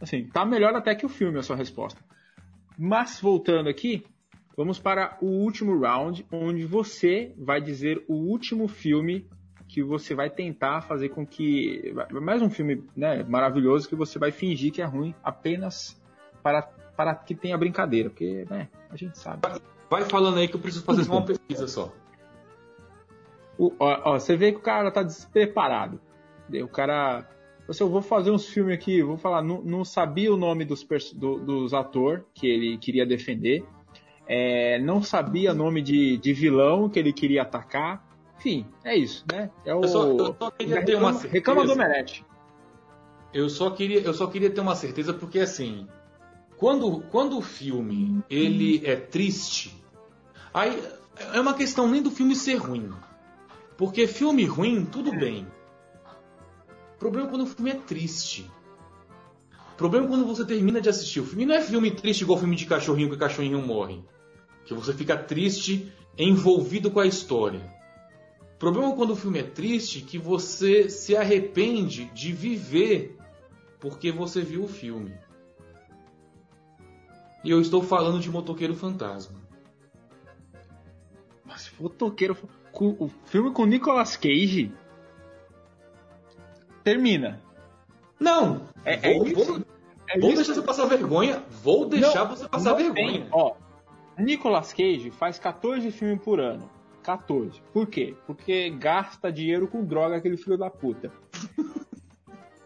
[0.00, 2.00] Assim, tá melhor até que o filme a sua resposta.
[2.78, 4.04] Mas voltando aqui,
[4.56, 9.26] vamos para o último round, onde você vai dizer o último filme
[9.68, 11.92] que você vai tentar fazer com que.
[12.10, 16.00] Mais um filme né, maravilhoso que você vai fingir que é ruim apenas
[16.42, 16.62] para,
[16.96, 19.40] para que tenha brincadeira, porque né, a gente sabe.
[19.90, 21.92] Vai falando aí que eu preciso fazer uma pesquisa só.
[23.58, 26.00] O, ó, ó, você vê que o cara tá despreparado.
[26.62, 27.26] O cara
[27.68, 30.86] assim, eu vou fazer uns filmes aqui, vou falar, não, não sabia o nome dos,
[31.12, 33.64] do, dos atores que ele queria defender,
[34.26, 38.06] é, não sabia o nome de, de vilão que ele queria atacar.
[38.38, 39.50] Enfim, é isso, né?
[39.64, 39.82] É o.
[39.82, 41.32] Eu só, eu só queria ter uma certeza.
[41.32, 42.24] Reclama do Omelete.
[43.32, 45.86] Eu só queria, eu só queria ter uma certeza porque assim,
[46.56, 49.74] quando, quando o filme ele é triste,
[50.52, 50.82] aí
[51.34, 52.90] é uma questão nem do filme ser ruim,
[53.76, 55.46] porque filme ruim tudo bem,
[56.98, 58.50] problema é quando o filme é triste.
[59.76, 61.20] Problema é quando você termina de assistir.
[61.20, 64.02] O filme não é filme triste igual filme de cachorrinho que o cachorrinho morre.
[64.64, 67.60] Que você fica triste, envolvido com a história.
[68.54, 73.16] O problema é quando o filme é triste que você se arrepende de viver
[73.78, 75.14] porque você viu o filme.
[77.44, 79.38] E eu estou falando de Motoqueiro Fantasma.
[81.44, 82.36] Mas Motoqueiro.
[82.72, 84.72] O filme com Nicolas Cage
[86.82, 87.42] termina.
[88.18, 88.68] Não!
[88.84, 89.64] É, vou, é vou,
[90.08, 91.42] é vou deixar você passar vergonha.
[91.62, 93.20] Vou deixar não, você passar vergonha.
[93.20, 93.26] Tem.
[93.30, 93.54] Ó,
[94.18, 96.68] Nicolas Cage faz 14 filmes por ano.
[97.02, 97.60] 14.
[97.72, 98.14] Por quê?
[98.26, 101.12] Porque gasta dinheiro com droga, aquele filho da puta.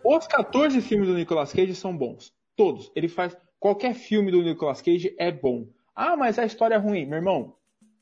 [0.04, 2.32] Os 14 filmes do Nicolas Cage são bons.
[2.56, 2.90] Todos.
[2.96, 3.36] Ele faz.
[3.60, 5.68] Qualquer filme do Nicolas Cage é bom.
[5.94, 7.06] Ah, mas a história é ruim.
[7.06, 7.54] Meu irmão,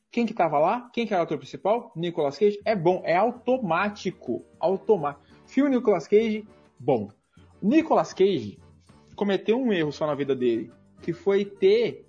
[0.09, 0.89] quem que tava lá?
[0.91, 1.91] Quem que era o ator principal?
[1.95, 2.59] Nicolas Cage.
[2.65, 3.03] É bom.
[3.05, 4.43] É automático.
[4.59, 5.30] Automático.
[5.51, 6.47] Filme Nicolas Cage,
[6.79, 7.09] bom.
[7.61, 8.57] Nicolas Cage
[9.17, 10.71] cometeu um erro só na vida dele,
[11.01, 12.07] que foi ter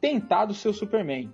[0.00, 1.30] tentado ser o Superman.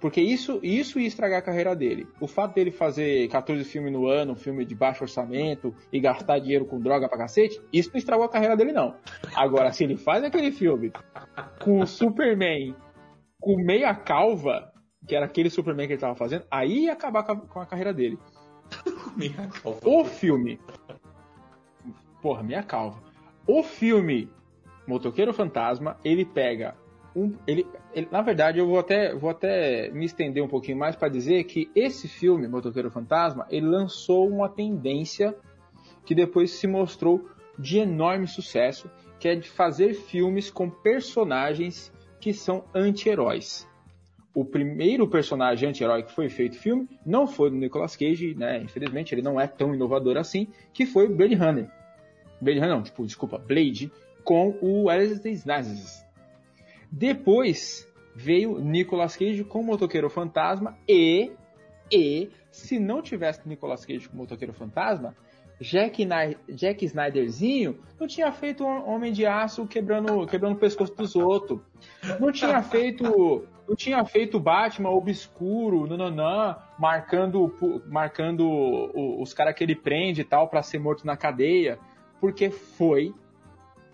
[0.00, 2.06] Porque isso, isso ia estragar a carreira dele.
[2.20, 6.38] O fato dele fazer 14 filmes no ano, um filme de baixo orçamento e gastar
[6.38, 8.94] dinheiro com droga pra cacete, isso não estragou a carreira dele, não.
[9.34, 10.92] Agora, se ele faz aquele filme
[11.60, 12.76] com o Superman
[13.40, 14.72] com meia calva,
[15.04, 18.16] que era aquele Superman que ele tava fazendo, aí ia acabar com a carreira dele.
[19.16, 19.80] minha calva.
[19.84, 20.60] O filme.
[22.22, 23.02] Porra, minha calva.
[23.46, 24.30] O filme
[24.86, 26.74] Motoqueiro Fantasma, ele pega
[27.14, 30.94] um, ele, ele, na verdade, eu vou até, vou até me estender um pouquinho mais
[30.94, 35.34] para dizer que esse filme, Motoqueiro Fantasma, ele lançou uma tendência
[36.04, 42.32] que depois se mostrou de enorme sucesso, que é de fazer filmes com personagens que
[42.32, 43.67] são anti-heróis.
[44.34, 48.60] O primeiro personagem anti-herói que foi feito filme não foi do Nicolas Cage, né?
[48.62, 51.68] Infelizmente ele não é tão inovador assim, que foi Blade Runner.
[52.40, 53.90] Blade Runner não, tipo, desculpa, Blade
[54.22, 56.06] com o Wesley Snipes.
[56.90, 61.32] Depois veio Nicolas Cage com o Motoqueiro Fantasma e
[61.90, 65.16] e se não tivesse Nicolas Cage com o Motoqueiro Fantasma,
[65.60, 66.06] Jack,
[66.48, 71.60] Jack Snyderzinho não tinha feito Homem de Aço quebrando, quebrando o pescoço dos outros.
[72.20, 73.46] Não tinha feito.
[73.68, 77.54] Não tinha feito Batman obscuro, nananã, marcando,
[77.86, 78.48] marcando
[79.20, 81.78] os caras que ele prende e tal para ser morto na cadeia.
[82.18, 83.14] Porque foi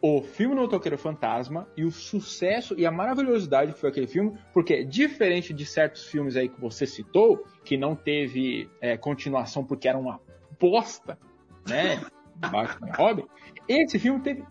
[0.00, 4.38] o filme No Toqueiro Fantasma e o sucesso e a maravilhosidade que foi aquele filme,
[4.52, 9.88] porque diferente de certos filmes aí que você citou, que não teve é, continuação porque
[9.88, 10.20] era uma
[10.60, 11.18] bosta,
[11.66, 12.00] né?
[12.36, 13.24] Batman Robin.
[13.66, 14.44] Esse filme teve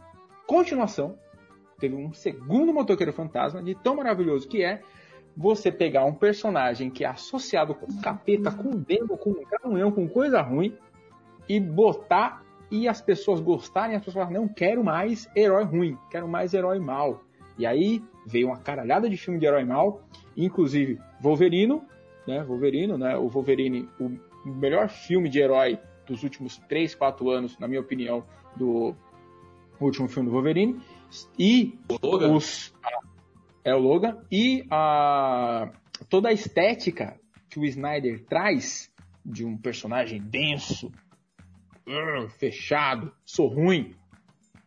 [0.46, 1.18] continuação,
[1.80, 4.82] teve um segundo Motoqueiro Fantasma, de tão maravilhoso que é
[5.36, 10.42] você pegar um personagem que é associado com capeta, com demo, com caminhão, com coisa
[10.42, 10.78] ruim,
[11.48, 16.28] e botar e as pessoas gostarem, as pessoas falarem, não quero mais herói ruim, quero
[16.28, 17.24] mais herói mal.
[17.58, 20.02] E aí veio uma caralhada de filme de herói mal,
[20.36, 21.86] inclusive Wolverino,
[22.28, 22.44] né?
[22.44, 23.16] Wolverino, né?
[23.16, 25.78] O Wolverine, o melhor filme de herói
[26.08, 28.24] dos últimos 3, 4 anos, na minha opinião,
[28.56, 28.96] do
[29.80, 30.82] último filme do Wolverine.
[31.38, 32.74] E os.
[33.64, 34.18] É o Logan.
[34.32, 35.72] E a,
[36.10, 38.92] toda a estética que o Snyder traz
[39.26, 40.92] de um personagem denso,
[41.88, 43.96] uh, fechado, sou ruim.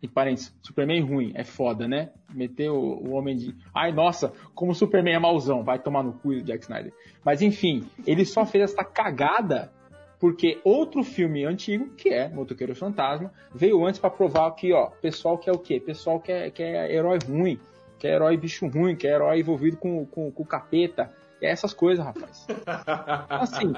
[0.03, 2.13] E parênteses, Superman ruim, é foda, né?
[2.33, 3.55] Meteu o, o homem de.
[3.75, 6.93] Ai, nossa, como o Superman é mauzão, vai tomar no cu do Jack Snyder.
[7.25, 9.73] Mas enfim, ele só fez essa cagada
[10.19, 15.37] porque outro filme antigo, que é Motoqueiro Fantasma, veio antes para provar que, ó, pessoal
[15.37, 15.79] quer o quê?
[15.79, 17.59] Pessoal quer, quer herói ruim,
[17.99, 21.13] quer herói bicho ruim, quer herói envolvido com, com, com capeta.
[21.41, 22.47] É essas coisas, rapaz.
[23.29, 23.73] Assim,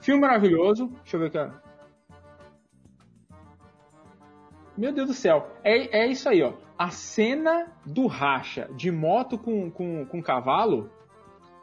[0.00, 0.88] filme maravilhoso.
[1.02, 1.54] Deixa eu ver aqui,
[4.76, 5.50] Meu Deus do céu.
[5.62, 6.54] É, é isso aí, ó.
[6.76, 10.90] A cena do racha de moto com, com, com cavalo,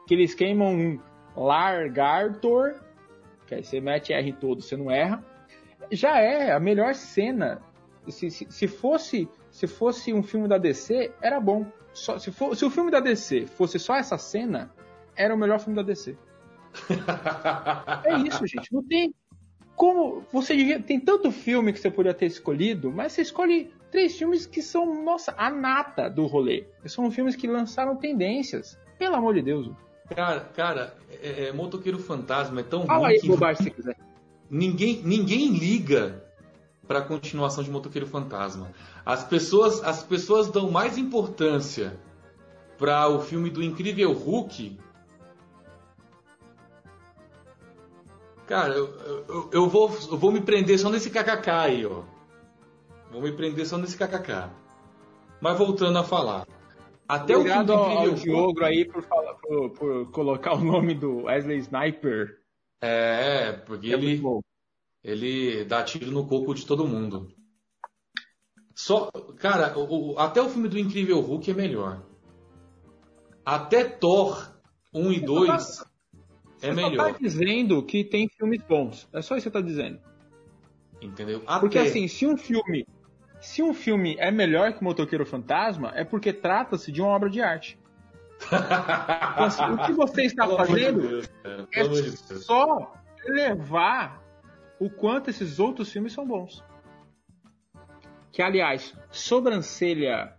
[0.08, 1.00] que eles queimam um
[1.36, 2.76] Largartor
[3.52, 5.22] que aí você mete R todo, você não erra.
[5.92, 7.62] Já é a melhor cena.
[8.08, 11.66] Se, se, se fosse se fosse um filme da DC, era bom.
[11.94, 14.72] Só, se, for, se o filme da DC fosse só essa cena,
[15.16, 16.18] era o melhor filme da DC.
[18.06, 18.74] é isso, gente.
[18.74, 19.14] Não tem
[19.76, 24.18] como você devia, tem tanto filme que você poderia ter escolhido, mas você escolhe três
[24.18, 26.66] filmes que são nossa a nata do rolê.
[26.86, 28.80] São filmes que lançaram tendências.
[28.98, 29.70] Pelo amor de Deus.
[30.16, 33.98] Cara, cara, é, é, Motoqueiro Fantasma é tão Fala ruim aí, que bobagem, se quiser.
[34.50, 36.24] Ninguém, ninguém liga
[36.92, 38.70] para a continuação de Motoqueiro Fantasma.
[39.06, 41.98] As pessoas, as pessoas dão mais importância
[42.78, 44.78] para o filme do Incrível Hulk.
[48.46, 48.94] Cara, eu,
[49.30, 52.04] eu, eu, vou, eu vou me prender só nesse kkk aí, ó.
[53.10, 54.50] Vou me prender só nesse kkk.
[55.40, 56.46] Mas voltando a falar.
[57.08, 61.60] Até Obrigado o ao Diogo aí por, falar, por, por, colocar o nome do Wesley
[61.60, 62.42] Sniper.
[62.82, 64.22] É, porque é ele,
[65.04, 67.34] ele dá tiro no coco de todo mundo.
[68.74, 72.04] Só, cara, o, até o filme do Incrível Hulk é melhor.
[73.46, 74.56] Até Thor
[74.94, 75.86] 1 e 2 tá,
[76.62, 77.08] é melhor.
[77.08, 79.08] Você tá dizendo que tem filmes bons.
[79.14, 80.00] É só isso que você tá dizendo.
[81.02, 81.44] Entendeu?
[81.48, 81.60] Até...
[81.60, 82.86] Porque assim, se um filme
[83.42, 87.42] se um filme é melhor que Motoqueiro Fantasma, é porque trata-se de uma obra de
[87.42, 87.78] arte.
[88.48, 91.22] então, assim, o que você está fazendo
[91.74, 91.84] é
[92.38, 92.94] só
[93.26, 94.21] levar
[94.82, 96.64] o quanto esses outros filmes são bons.
[98.32, 100.34] Que, aliás, sobrancelha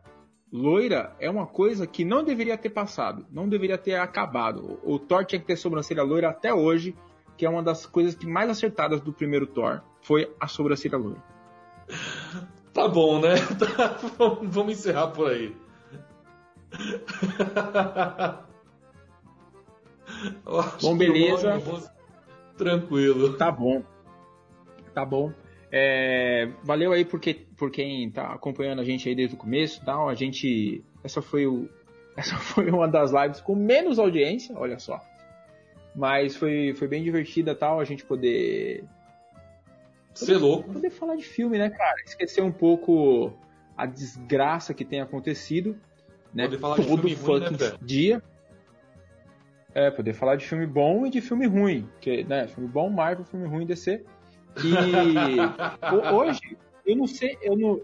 [0.51, 4.81] loira é uma coisa que não deveria ter passado, não deveria ter acabado.
[4.83, 6.97] O Thor tinha que ter sobrancelha loira até hoje,
[7.37, 11.23] que é uma das coisas que mais acertadas do primeiro Thor, foi a sobrancelha loira.
[12.73, 13.35] Tá bom, né?
[13.61, 13.99] Tá,
[14.43, 15.55] vamos encerrar por aí.
[20.81, 21.61] bom, beleza.
[22.57, 23.37] Tranquilo.
[23.37, 23.85] Tá bom.
[24.95, 25.33] Tá bom.
[25.71, 30.09] É, valeu aí porque, por quem tá acompanhando a gente aí desde o começo tal.
[30.09, 30.85] A gente.
[31.03, 31.69] Essa foi, o,
[32.17, 35.01] essa foi uma das lives com menos audiência, olha só.
[35.95, 38.85] Mas foi, foi bem divertida tal, a gente poder
[40.15, 40.73] ser louco.
[40.73, 41.97] Poder falar de filme, né, cara?
[42.05, 43.33] Esquecer um pouco
[43.77, 45.77] a desgraça que tem acontecido.
[46.33, 46.45] né?
[46.45, 48.23] Poder falar Todo de filme ruim, né, dia.
[49.75, 51.89] É, poder falar de filme bom e de filme ruim.
[52.01, 54.05] Que, né, filme bom, Marvel, filme ruim, DC.
[54.63, 57.81] E hoje, eu não sei, eu não.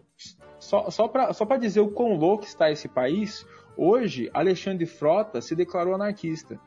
[0.58, 3.46] Só, só para só dizer o quão louco está esse país,
[3.76, 6.58] hoje Alexandre Frota se declarou anarquista.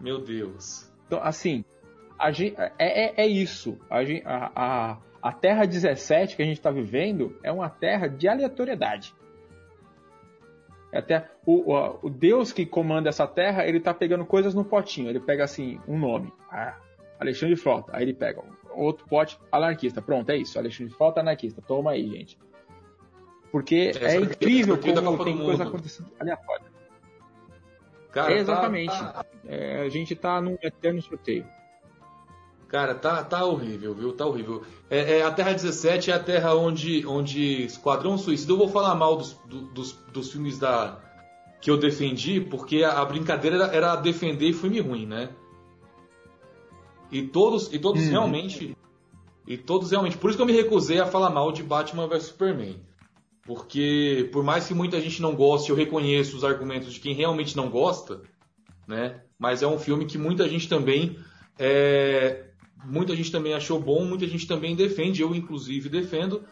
[0.00, 0.90] Meu Deus.
[1.06, 1.64] Então, assim,
[2.18, 3.78] a gente, é, é, é isso.
[3.90, 4.00] A,
[4.54, 9.14] a, a Terra 17 que a gente está vivendo é uma terra de aleatoriedade.
[10.92, 15.10] Até o, o, o, Deus que comanda essa terra, ele tá pegando coisas no potinho.
[15.10, 16.78] Ele pega assim um nome, ah,
[17.20, 17.92] Alexandre Frota.
[17.94, 18.42] Aí ele pega
[18.76, 20.02] outro pote, anarquista.
[20.02, 20.58] Pronto, é isso.
[20.58, 21.62] Alexandre Frota, anarquista.
[21.62, 22.38] Toma aí, gente.
[23.50, 26.66] Porque é, é incrível como tem coisa acontecendo aleatória.
[28.12, 28.98] Cara, é exatamente.
[28.98, 29.26] Tá, tá...
[29.46, 31.46] É, a gente tá num eterno sorteio.
[32.68, 34.12] Cara, tá, tá horrível, viu?
[34.12, 34.64] Tá horrível.
[34.90, 38.52] É, é, a Terra 17 é a Terra onde, onde Esquadrão Suicida.
[38.52, 39.38] Eu vou falar mal dos,
[39.72, 40.98] dos, dos filmes da,
[41.60, 45.30] que eu defendi, porque a, a brincadeira era, era, defender filme ruim, né?
[47.10, 48.10] E todos, e todos uhum.
[48.10, 48.76] realmente.
[49.46, 50.18] E todos realmente.
[50.18, 52.76] Por isso que eu me recusei a falar mal de Batman vs Superman.
[53.44, 57.56] Porque, por mais que muita gente não goste, eu reconheço os argumentos de quem realmente
[57.56, 58.22] não gosta,
[58.88, 59.22] né?
[59.38, 61.16] Mas é um filme que muita gente também
[61.58, 62.46] é,
[62.84, 66.44] muita gente também achou bom, muita gente também defende, eu inclusive defendo,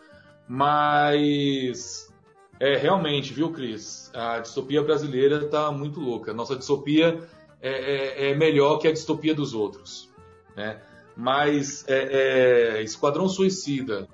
[0.49, 2.13] mas
[2.59, 4.11] é realmente, viu, Cris?
[4.15, 6.33] A distopia brasileira tá muito louca.
[6.33, 7.27] Nossa distopia
[7.61, 10.11] é, é, é melhor que a distopia dos outros,
[10.57, 10.81] né?
[11.17, 14.09] Mas é, é, Esquadrão Suicida,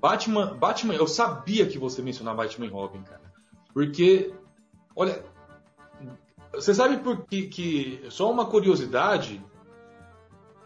[0.00, 3.32] Batman, Batman, eu sabia que você mencionava Batman e Robin, cara,
[3.72, 4.32] porque,
[4.94, 5.22] olha,
[6.52, 9.44] você sabe por que, que só uma curiosidade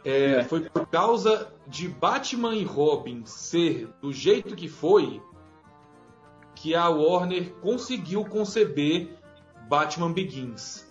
[0.04, 5.20] é, é, foi por causa de Batman e Robin ser do jeito que foi
[6.54, 9.16] que a Warner conseguiu conceber
[9.68, 10.86] Batman Begins.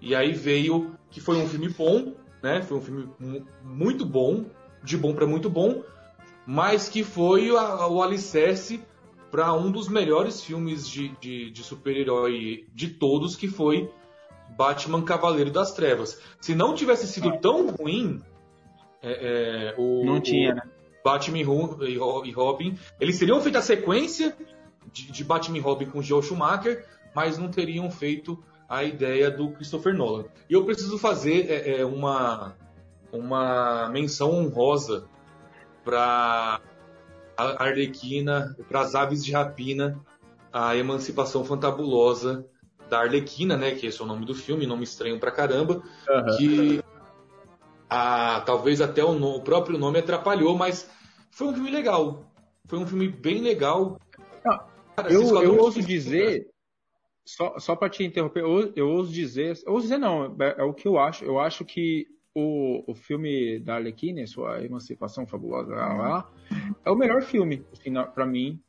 [0.00, 2.14] E aí veio que foi um filme bom,
[2.46, 2.62] né?
[2.62, 3.08] Foi um filme
[3.64, 4.46] muito bom,
[4.84, 5.82] de bom para muito bom,
[6.46, 8.80] mas que foi a, o alicerce
[9.32, 13.90] para um dos melhores filmes de, de, de super-herói de todos, que foi
[14.56, 16.22] Batman Cavaleiro das Trevas.
[16.40, 18.22] Se não tivesse sido tão ruim,
[19.02, 20.62] é, é, o, não tinha, né?
[21.04, 22.78] Batman e Robin.
[23.00, 24.36] Eles teriam feito a sequência
[24.92, 29.50] de, de Batman e Robin com Joe Schumacher, mas não teriam feito a ideia do
[29.50, 30.24] Christopher Nolan.
[30.48, 32.54] E eu preciso fazer é, é uma,
[33.12, 35.08] uma menção honrosa
[35.84, 36.60] para
[37.36, 40.00] a Arlequina, para as aves de rapina,
[40.52, 42.46] a emancipação fantabulosa
[42.88, 46.36] da Arlequina, né, que esse é o nome do filme, nome estranho pra caramba, uhum.
[46.36, 46.84] que
[47.90, 50.88] a, talvez até o, no, o, próprio nome atrapalhou, mas
[51.30, 52.24] foi um filme legal.
[52.66, 54.00] Foi um filme bem legal.
[54.46, 54.64] Ah,
[54.96, 56.48] Cara, eu, eu ouso dizer,
[57.26, 60.62] só, só para te interromper, eu, eu ouso dizer, eu ouso dizer não, é, é,
[60.62, 61.24] o que eu acho.
[61.24, 66.30] Eu acho que o, o filme da Arlequina, sua emancipação fabulosa, lá, lá,
[66.84, 68.60] é o melhor filme, assim, para mim,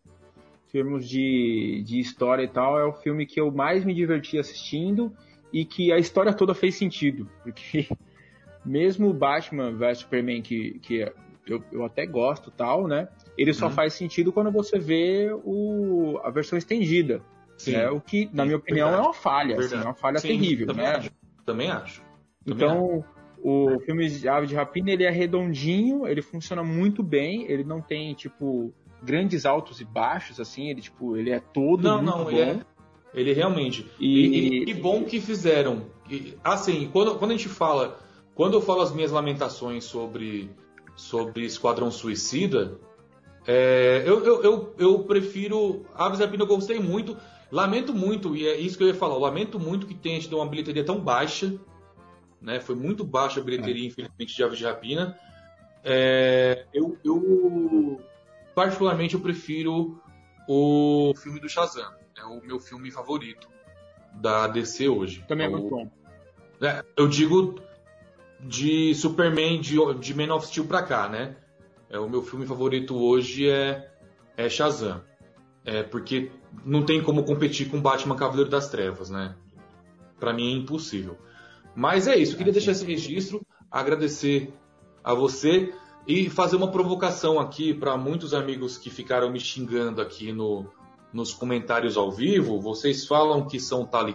[0.68, 4.40] em termos de, de história e tal, é o filme que eu mais me diverti
[4.40, 5.14] assistindo
[5.54, 7.88] e que a história toda fez sentido, porque
[8.66, 11.14] mesmo o Batman vs Superman, que, que
[11.46, 13.08] eu, eu até gosto tal, né?
[13.38, 13.72] Ele só uhum.
[13.72, 17.22] faz sentido quando você vê o, a versão estendida.
[17.58, 17.74] Sim.
[17.74, 17.90] Né?
[17.90, 19.06] O que, na minha opinião, Verdade.
[19.06, 20.96] é uma falha, assim, é uma falha Sim, terrível, também né?
[20.96, 21.12] Acho.
[21.46, 22.02] Também acho.
[22.46, 23.08] Também então, acho.
[23.44, 27.82] o filme de Ave de Rapina, ele é redondinho, ele funciona muito bem, ele não
[27.82, 32.24] tem, tipo, grandes altos e baixos, assim, ele, tipo, ele é todo não, muito não,
[32.26, 32.32] bom.
[32.32, 32.60] Ele, é,
[33.14, 33.90] ele realmente.
[34.00, 35.88] E, que bom que fizeram.
[36.44, 38.00] assim, quando, quando a gente fala
[38.38, 40.52] quando eu falo as minhas lamentações sobre,
[40.96, 42.80] sobre Esquadrão Suicida,
[43.48, 45.88] é, eu, eu, eu, eu, prefiro.
[45.96, 47.18] Aves Rapina eu gostei muito.
[47.52, 49.18] Lamento muito, e é isso que eu ia falar.
[49.18, 51.54] lamento muito que tenha tido uma bilheteria tão baixa.
[52.42, 52.60] Né?
[52.60, 53.88] Foi muito baixa a bilheteria, é.
[53.88, 55.18] infelizmente, de Aves de Rapina.
[55.84, 58.02] É, eu, eu,
[58.54, 60.02] particularmente, eu prefiro
[60.48, 61.94] o filme do Shazam.
[62.18, 63.48] É o meu filme favorito
[64.14, 65.24] da DC hoje.
[65.28, 65.90] Também é muito bom.
[66.62, 67.62] É, eu digo
[68.40, 71.36] de Superman de, de Man of Steel pra cá, né?
[71.90, 73.90] É, o meu filme favorito hoje é,
[74.36, 75.02] é Shazam.
[75.68, 76.32] É, porque
[76.66, 79.36] não tem como competir com Batman Cavaleiro das Trevas, né?
[80.18, 81.18] Para mim é impossível.
[81.76, 84.54] Mas é isso, eu queria deixar esse registro, agradecer
[85.04, 85.74] a você
[86.08, 90.66] e fazer uma provocação aqui para muitos amigos que ficaram me xingando aqui no,
[91.12, 92.62] nos comentários ao vivo.
[92.62, 94.08] Vocês falam que são tal